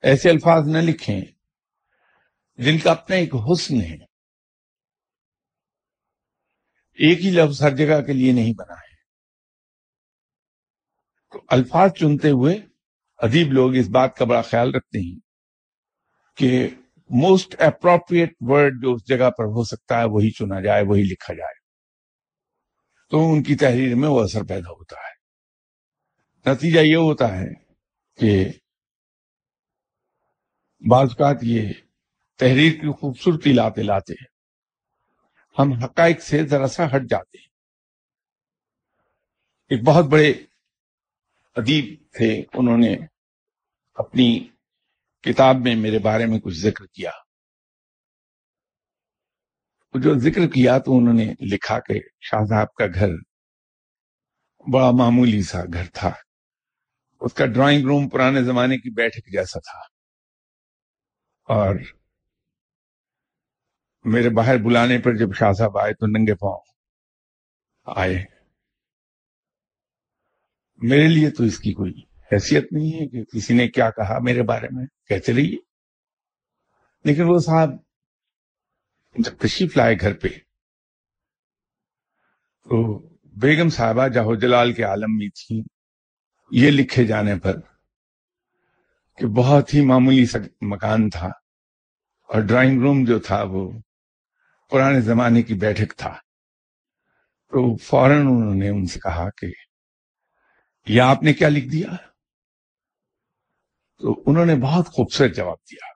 ایسے 0.02 0.30
الفاظ 0.30 0.68
نہ 0.68 0.78
لکھیں، 0.78 1.20
جن 2.58 2.78
کا 2.78 2.90
اپنا 2.90 3.16
ایک 3.16 3.34
حسن 3.34 3.80
ہے، 3.80 3.96
ایک 6.98 7.24
ہی 7.24 7.30
لفظ 7.30 7.62
ہر 7.62 7.76
جگہ 7.76 8.00
کے 8.06 8.12
لیے 8.12 8.32
نہیں 8.32 8.54
بنا 8.54 8.74
ہے۔ 8.74 8.85
الفاظ 11.32 11.90
چنتے 11.92 12.30
ہوئے 12.30 12.54
ادیب 13.18 13.52
لوگ 13.52 13.74
اس 13.74 13.88
بات 13.88 14.16
کا 14.16 14.24
بڑا 14.24 14.42
خیال 14.42 14.74
رکھتے 14.74 14.98
ہیں 14.98 15.20
کہ 16.36 16.68
موسٹ 17.10 17.60
اپروپریٹ 17.60 18.34
ورڈ 18.40 18.82
جو 18.82 18.92
اس 18.92 19.08
جگہ 19.08 19.30
پر 19.30 19.44
ہو 19.44 19.64
سکتا 19.64 19.98
ہے 19.98 20.04
وہی 20.04 20.30
چنا 20.30 20.60
جائے، 20.60 20.82
وہی 20.82 21.02
لکھا 21.02 21.34
جائے۔ 21.34 21.54
تو 23.10 23.32
ان 23.32 23.42
کی 23.42 23.56
تحریر 23.56 23.94
میں 23.94 24.08
وہ 24.08 24.22
اثر 24.22 24.42
پیدا 24.42 24.70
ہوتا 24.70 24.96
ہے۔ 24.96 25.16
نتیجہ 26.50 26.80
یہ 26.80 26.96
ہوتا 26.96 27.38
ہے 27.38 27.54
کہ 28.16 28.48
بعض 30.90 31.06
اوقات 31.08 31.36
یہ 31.42 31.72
تحریر 32.38 32.72
کی 32.72 32.92
خوبصورتی 32.92 33.52
لاتے 33.52 33.82
لاتے 33.82 34.12
ہم 35.58 35.72
حقائق 35.72 36.20
سے 36.20 36.46
ذرا 36.46 36.66
سا 36.66 36.96
ہٹ 36.96 37.02
جاتے 37.10 37.38
ہیں۔ 37.38 37.46
ایک 39.68 39.82
بہت 39.84 40.04
بڑے 40.04 40.32
ادیب 41.56 42.02
تھے، 42.12 42.44
انہوں 42.54 42.78
نے 42.78 42.96
اپنی 43.94 44.48
کتاب 45.22 45.56
میں 45.56 45.76
میرے 45.76 45.98
بارے 45.98 46.26
میں 46.26 46.38
کچھ 46.38 46.54
ذکر 46.54 46.86
کیا۔ 46.86 47.10
جو 49.94 50.18
ذکر 50.18 50.48
کیا 50.48 50.78
تو 50.78 50.98
انہوں 50.98 51.14
نے 51.14 51.34
لکھا 51.40 51.78
کہ 51.80 51.94
شاہ 52.20 52.44
صاحب 52.48 52.74
کا 52.74 52.84
گھر 52.94 53.08
بڑا 54.72 54.90
معمولی 54.90 55.42
سا 55.42 55.58
گھر 55.72 55.84
تھا۔ 55.92 56.12
اس 57.20 57.34
کا 57.34 57.46
ڈرائنگ 57.46 57.84
روم 57.84 58.08
پرانے 58.08 58.42
زمانے 58.42 58.78
کی 58.78 58.90
بیٹھک 58.90 59.32
جیسا 59.32 59.58
تھا۔ 59.58 59.78
اور 61.54 61.76
میرے 64.04 64.28
باہر 64.28 64.56
بلانے 64.56 64.98
پر 64.98 65.14
جب 65.14 65.34
شاہ 65.34 65.52
صاحب 65.52 65.78
آئے 65.78 65.94
تو 65.94 66.06
ننگے 66.06 66.34
پاؤں 66.34 66.60
آئے۔ 67.84 68.35
میرے 70.76 71.08
لیے 71.08 71.30
تو 71.30 71.44
اس 71.44 71.58
کی 71.58 71.72
کوئی 71.72 71.92
حیثیت 72.32 72.72
نہیں 72.72 73.00
ہے 73.00 73.08
کہ 73.08 73.24
کسی 73.24 73.54
نے 73.54 73.68
کیا 73.68 73.90
کہا 73.90 74.18
میرے 74.18 74.42
بارے 74.42 74.66
میں، 74.70 74.86
کہتے 75.08 75.34
رہیے۔ 75.34 75.56
لیکن 77.04 77.22
وہ 77.22 77.38
صاحب 77.38 77.70
جب 79.18 79.32
تشریف 79.38 79.76
لائے 79.76 79.96
گھر 80.00 80.14
پہ، 80.14 80.28
تو 82.64 83.08
بیگم 83.24 83.68
صاحبہ 83.68 84.08
جاہو 84.08 84.34
جلال 84.34 84.72
کے 84.72 84.82
عالم 84.82 85.16
میں 85.16 85.28
تھی۔ 85.28 85.62
یہ 86.50 86.70
لکھے 86.70 87.04
جانے 87.04 87.38
پر 87.38 87.60
کہ 89.16 89.26
بہت 89.26 89.74
ہی 89.74 89.84
معمولی 89.84 90.26
سا 90.26 90.38
مکان 90.60 91.10
تھا 91.10 91.26
اور 92.22 92.40
ڈرائنگ 92.40 92.80
روم 92.80 93.04
جو 93.04 93.18
تھا 93.18 93.42
وہ 93.42 93.70
پرانے 94.70 95.00
زمانے 95.00 95.42
کی 95.42 95.54
بیٹھک 95.54 95.94
تھا۔ 95.96 96.10
تو 97.46 97.76
فوراً 97.76 98.20
انہوں 98.20 98.54
نے 98.54 98.68
ان 98.68 98.86
سے 98.86 99.00
کہا 99.00 99.30
کہ 99.30 99.46
یہ 100.88 101.02
آپ 101.02 101.22
نے 101.22 101.32
کیا 101.32 101.48
لکھ 101.48 101.66
دیا؟ 101.66 101.96
تو 103.98 104.22
انہوں 104.26 104.46
نے 104.46 104.54
بہت 104.54 104.86
خوبصورت 104.86 105.36
جواب 105.36 105.56
دیا۔ 105.70 105.86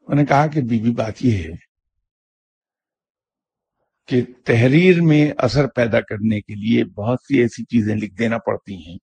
انہوں 0.00 0.16
نے 0.16 0.26
کہا 0.26 0.46
کہ 0.46 0.60
بی 0.60 0.80
بی 0.80 0.90
بات 0.90 1.14
یہ 1.20 1.44
ہے 1.44 1.74
کہ 4.06 4.22
تحریر 4.44 5.02
میں 5.02 5.32
اثر 5.38 5.66
پیدا 5.66 6.00
کرنے 6.00 6.40
کے 6.40 6.54
لیے 6.54 6.84
بہت 6.84 7.18
سی 7.20 7.38
ایسی 7.38 7.64
چیزیں 7.64 7.96
لکھ 7.96 8.14
دینا 8.14 8.38
پڑتی 8.38 8.88
ہیں 8.88 8.98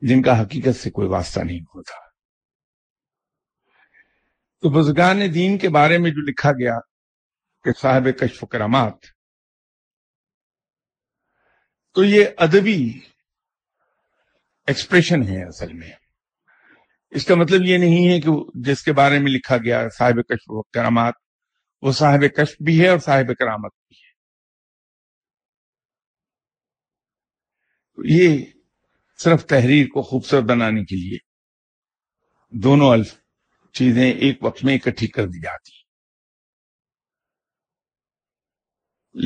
جن 0.00 0.22
کا 0.22 0.42
حقیقت 0.42 0.76
سے 0.76 0.90
کوئی 0.90 1.08
واسطہ 1.08 1.40
نہیں 1.40 1.60
ہوتا۔ 1.60 2.10
تو 4.60 4.70
بزرگان 4.70 5.34
دین 5.34 5.58
کے 5.58 5.68
بارے 5.68 5.98
میں 5.98 6.10
جو 6.10 6.20
لکھا 6.20 6.52
گیا 6.52 6.78
کہ 7.64 7.70
صاحب 7.80 8.02
کشف 8.18 8.44
کرامات 8.50 8.94
تو 12.00 12.04
یہ 12.04 12.26
ادبی 12.36 13.00
ایکسپریشن 14.66 15.22
ہے 15.22 15.48
اصل 15.48 15.72
میں۔ 15.72 15.90
اس 17.10 17.26
کا 17.26 17.34
مطلب 17.34 17.60
یہ 17.64 17.78
نہیں 17.78 18.08
ہے 18.08 18.20
کہ 18.20 18.30
جس 18.54 18.82
کے 18.82 18.92
بارے 18.92 19.18
میں 19.18 19.32
لکھا 19.32 19.56
گیا 19.56 19.88
صاحب 19.88 20.28
کشف 20.28 20.44
و 20.46 20.62
کرامات، 20.62 21.14
وہ 21.82 21.92
صاحب 21.92 22.36
کشف 22.36 22.56
بھی 22.64 22.82
ہے 22.82 22.88
اور 22.88 22.98
صاحب 22.98 23.26
کرامت 23.38 23.72
بھی 23.88 23.96
ہے۔ 23.98 24.10
یہ 28.04 28.44
صرف 29.18 29.46
تحریر 29.46 29.86
کو 29.86 30.02
خوبصورت 30.02 30.44
بنانے 30.44 30.84
کے 30.84 30.96
لیے 30.96 31.18
دونوں 32.50 32.90
الف 32.90 33.14
چیزیں 33.72 34.12
ایک 34.12 34.42
وقت 34.42 34.64
میں 34.64 34.74
اکٹھی 34.74 35.06
کر 35.06 35.26
دی 35.26 35.40
جاتی 35.40 35.80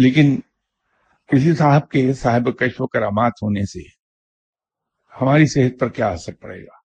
لیکن 0.03 0.54
کسی 1.29 1.55
صاحب 1.55 1.91
کے 1.91 2.13
صاحب 2.13 2.59
کشف 2.59 2.81
و 2.81 2.87
کرامات 2.87 3.33
ہونے 3.43 3.67
سے 3.67 3.81
ہماری 5.13 5.47
صحت 5.47 5.81
پر 5.81 5.89
کیا 5.89 6.09
اثر 6.09 6.35
پڑے 6.35 6.63
گا؟ 6.63 6.77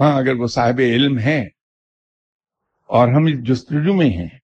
ہاں 0.00 0.18
اگر 0.18 0.34
وہ 0.34 0.46
صاحب 0.46 0.78
علم 0.78 1.18
ہے 1.18 1.40
اور 2.86 3.08
ہم 3.08 3.24
اس 3.24 3.48
جستجو 3.48 3.94
میں 3.94 4.10
ہیں 4.10 4.38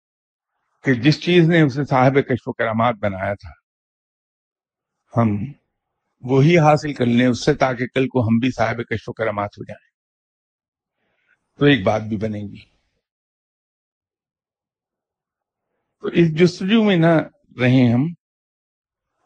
کہ 0.85 0.95
جس 0.95 1.21
چیز 1.23 1.49
نے 1.49 1.61
اسے 1.63 1.85
صاحب 1.85 2.15
کشف 2.15 2.49
و 2.49 2.53
کرامات 2.53 2.95
بنایا 2.95 3.35
تھا، 3.35 3.53
ہم 5.17 5.29
وہی 6.23 6.59
حاصل 6.59 6.93
کر 6.93 7.07
لیں 7.07 7.27
اس 7.27 7.45
سے 7.45 7.55
تاکہ 7.55 7.87
کل 7.87 8.09
کو 8.09 8.23
ہم 8.23 8.39
بھی 8.39 8.51
صاحب 8.51 8.77
کشف 8.91 9.09
و 9.09 9.13
کرامات 9.13 9.51
ہو 9.59 9.65
جائیں۔ 9.65 9.87
تو 11.59 11.65
ایک 11.65 11.83
بات 11.85 12.03
بھی 12.03 12.17
بنے 12.17 12.41
گی۔ 12.41 12.77
تو 16.01 16.09
اس 16.09 16.35
جستجو 16.35 16.85
میں 16.85 16.97
نہ 16.97 17.15
رہیں 17.61 17.93
ہم۔ 17.93 18.07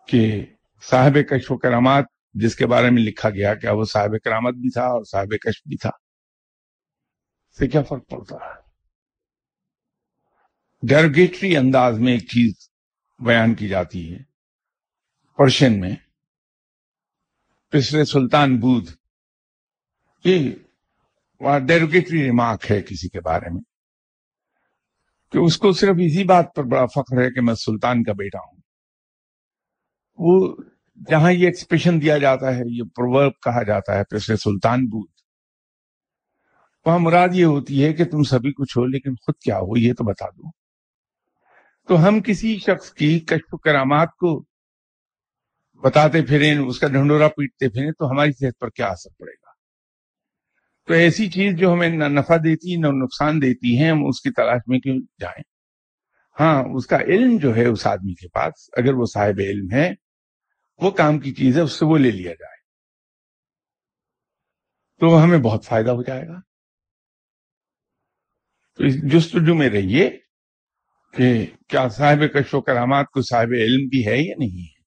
کہ 0.07 0.47
صاحب 0.83 1.15
کشف 1.31 1.53
و 1.53 1.59
کرامات 1.59 2.05
جس 2.35 2.57
کے 2.57 2.67
بارے 2.67 2.91
میں 2.91 3.03
لکھا 3.03 3.31
گیا 3.31 3.55
کیا 3.55 3.73
وہ 3.73 3.85
صاحب 3.85 4.11
کرامت 4.25 4.55
بھی 4.55 4.71
تھا 4.71 4.83
اور 4.83 5.05
صاحب 5.05 5.29
کشف 5.43 5.69
بھی 5.69 5.77
تھا؟ 5.77 5.91
سے 7.59 7.69
کیا 7.69 7.83
فرق 7.83 8.09
پڑتا 8.09 8.37
ہے؟ 8.37 8.71
ڈیروگیٹری 10.83 11.57
انداز 11.57 11.99
میں 11.99 12.13
ایک 12.13 12.23
چیز 12.23 12.71
بیان 13.19 13.55
کی 13.55 13.69
جاتی 13.69 14.15
ہے۔ 14.15 14.19
پرشین 15.37 15.81
میں 15.81 15.97
پچھلے 17.69 18.05
سلطان 18.05 18.57
بدھ 18.57 18.93
یہ 20.25 20.51
ڈیروگیٹری 21.67 22.23
ریمارک 22.23 22.71
ہے 22.71 22.83
کسی 22.83 23.09
کے 23.09 23.21
بارے 23.21 23.51
میں 23.51 23.61
کہ 25.33 25.39
اس 25.39 25.59
کو 25.59 25.73
صرف 25.73 25.97
اسی 26.01 26.25
بات 26.25 26.55
پر 26.55 26.65
بڑا 26.65 26.87
فخر 26.87 27.23
ہے 27.23 27.31
کہ 27.31 27.41
میں 27.41 27.55
سلطان 27.55 28.03
کا 28.03 28.13
بیٹا 28.13 28.39
ہوں۔ 28.39 28.60
وہ 30.23 30.57
جہاں 31.11 31.33
یہ 31.33 31.47
ایکسپریشن 31.47 32.03
دیا 32.03 32.19
جاتا 32.19 32.57
ہے، 32.57 32.63
یہ 32.67 32.83
پروورب 32.83 33.33
کہا 33.43 33.63
جاتا 33.63 33.99
ہے 33.99 34.05
پچھلے 34.05 34.37
سلطان 34.37 34.87
بدھ 34.87 35.21
وہاں 36.87 36.99
مراد 36.99 37.29
یہ 37.33 37.45
ہوتی 37.45 37.85
ہے 37.85 37.93
کہ 37.93 38.05
تم 38.05 38.23
سبھی 38.23 38.53
کچھ 38.53 38.79
ہو، 38.79 38.87
لیکن 38.87 39.15
خود 39.15 39.35
کیا 39.41 39.59
ہو، 39.59 39.77
یہ 39.77 39.93
تو 39.93 40.05
بتا 40.05 40.29
دو۔ 40.29 40.51
تو 41.89 42.09
ہم 42.09 42.21
کسی 42.21 42.59
شخص 42.59 42.93
کی 42.93 43.21
کشف 43.21 43.55
کرامات 43.65 44.09
کو 44.15 44.45
بتاتے 45.83 46.23
پھریں، 46.23 46.59
اس 46.59 46.79
کا 46.79 46.89
ڈھنڈورا 46.89 47.29
پیٹتے 47.29 47.69
پھریں، 47.69 47.93
تو 47.93 48.11
ہماری 48.11 48.33
صحت 48.33 48.59
پر 48.59 48.71
کیا 48.71 48.87
اثر 48.87 49.11
پڑے 49.19 49.33
گا؟ 49.33 49.51
تو 50.87 50.95
ایسی 50.95 51.31
چیز 51.31 51.55
جو 51.55 51.73
ہمیں 51.73 51.89
نہ 51.89 52.05
نفع 52.05 52.37
دیتی، 52.37 52.77
نہ 52.77 52.87
نقصان 52.87 53.43
دیتی 53.43 53.83
ہے 53.83 53.91
ہم 53.91 54.07
اس 54.07 54.21
کی 54.21 54.31
تلاش 54.31 54.61
میں 54.67 54.79
کیوں 54.79 54.99
جائیں؟ 55.21 55.43
ہاں 56.41 56.65
اس 56.65 56.87
کا 56.87 56.99
علم 57.01 57.37
جو 57.37 57.57
ہے، 57.57 57.67
اس 57.67 57.87
آدمی 57.87 58.15
کے 58.15 58.29
پاس، 58.29 58.53
اگر 58.77 58.95
وہ 58.95 59.05
صاحب 59.07 59.39
علم 59.39 59.71
ہے 59.73 60.10
وہ 60.83 60.91
کام 60.91 61.19
کی 61.19 61.35
چیز 61.35 61.57
ہے، 61.57 61.63
اس 61.63 61.73
سے 61.73 61.85
وہ 61.85 61.99
لے 61.99 62.11
لیا 62.11 62.33
جائے۔ 62.33 62.51
تو 65.01 65.25
ہمیں 65.25 65.39
بہت 65.39 65.65
فائدہ 65.65 65.91
ہو 65.91 66.03
جائے 66.03 66.29
گا۔ 66.29 66.41
تو 68.75 68.85
اس 68.85 68.95
جستجو 69.13 69.55
میں 69.55 69.71
رہیے 69.71 70.19
کہ 71.13 71.47
کیا 71.69 71.89
صاحب 71.89 72.19
کشف 72.35 72.55
و 72.55 72.61
کرامات 72.61 73.07
کو 73.07 73.23
صاحب 73.23 73.49
علم 73.53 73.89
بھی 73.89 74.07
ہے 74.07 74.19
یا 74.19 74.35
نہیں 74.39 74.63
ہے؟ 74.63 74.81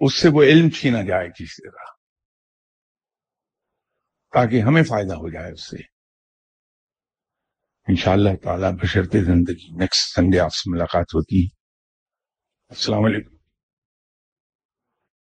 اس 0.00 0.14
سے 0.14 0.28
وہ 0.28 0.42
علم 0.42 0.70
چھینا 0.70 1.02
جائے 1.02 1.28
کسی 1.28 1.70
طرح۔ 1.70 1.84
تاکہ 4.34 4.62
ہمیں 4.62 4.82
فائدہ 4.82 5.14
ہو 5.14 5.28
جائے 5.28 5.52
اس 5.52 5.70
سے۔ 5.70 5.76
انشاءاللہ 7.88 8.36
تعالی 8.42 8.76
بشرط 8.82 9.12
زندگی 9.12 9.76
نیکسٹ 9.78 10.14
سنڈے 10.14 10.40
آپ 10.40 10.54
سے 10.54 10.70
ملاقات 10.70 11.06
ہوتی۔ 11.14 11.44
ہے 11.44 11.56
السلام 12.68 13.04
علیکم۔ 13.04 13.37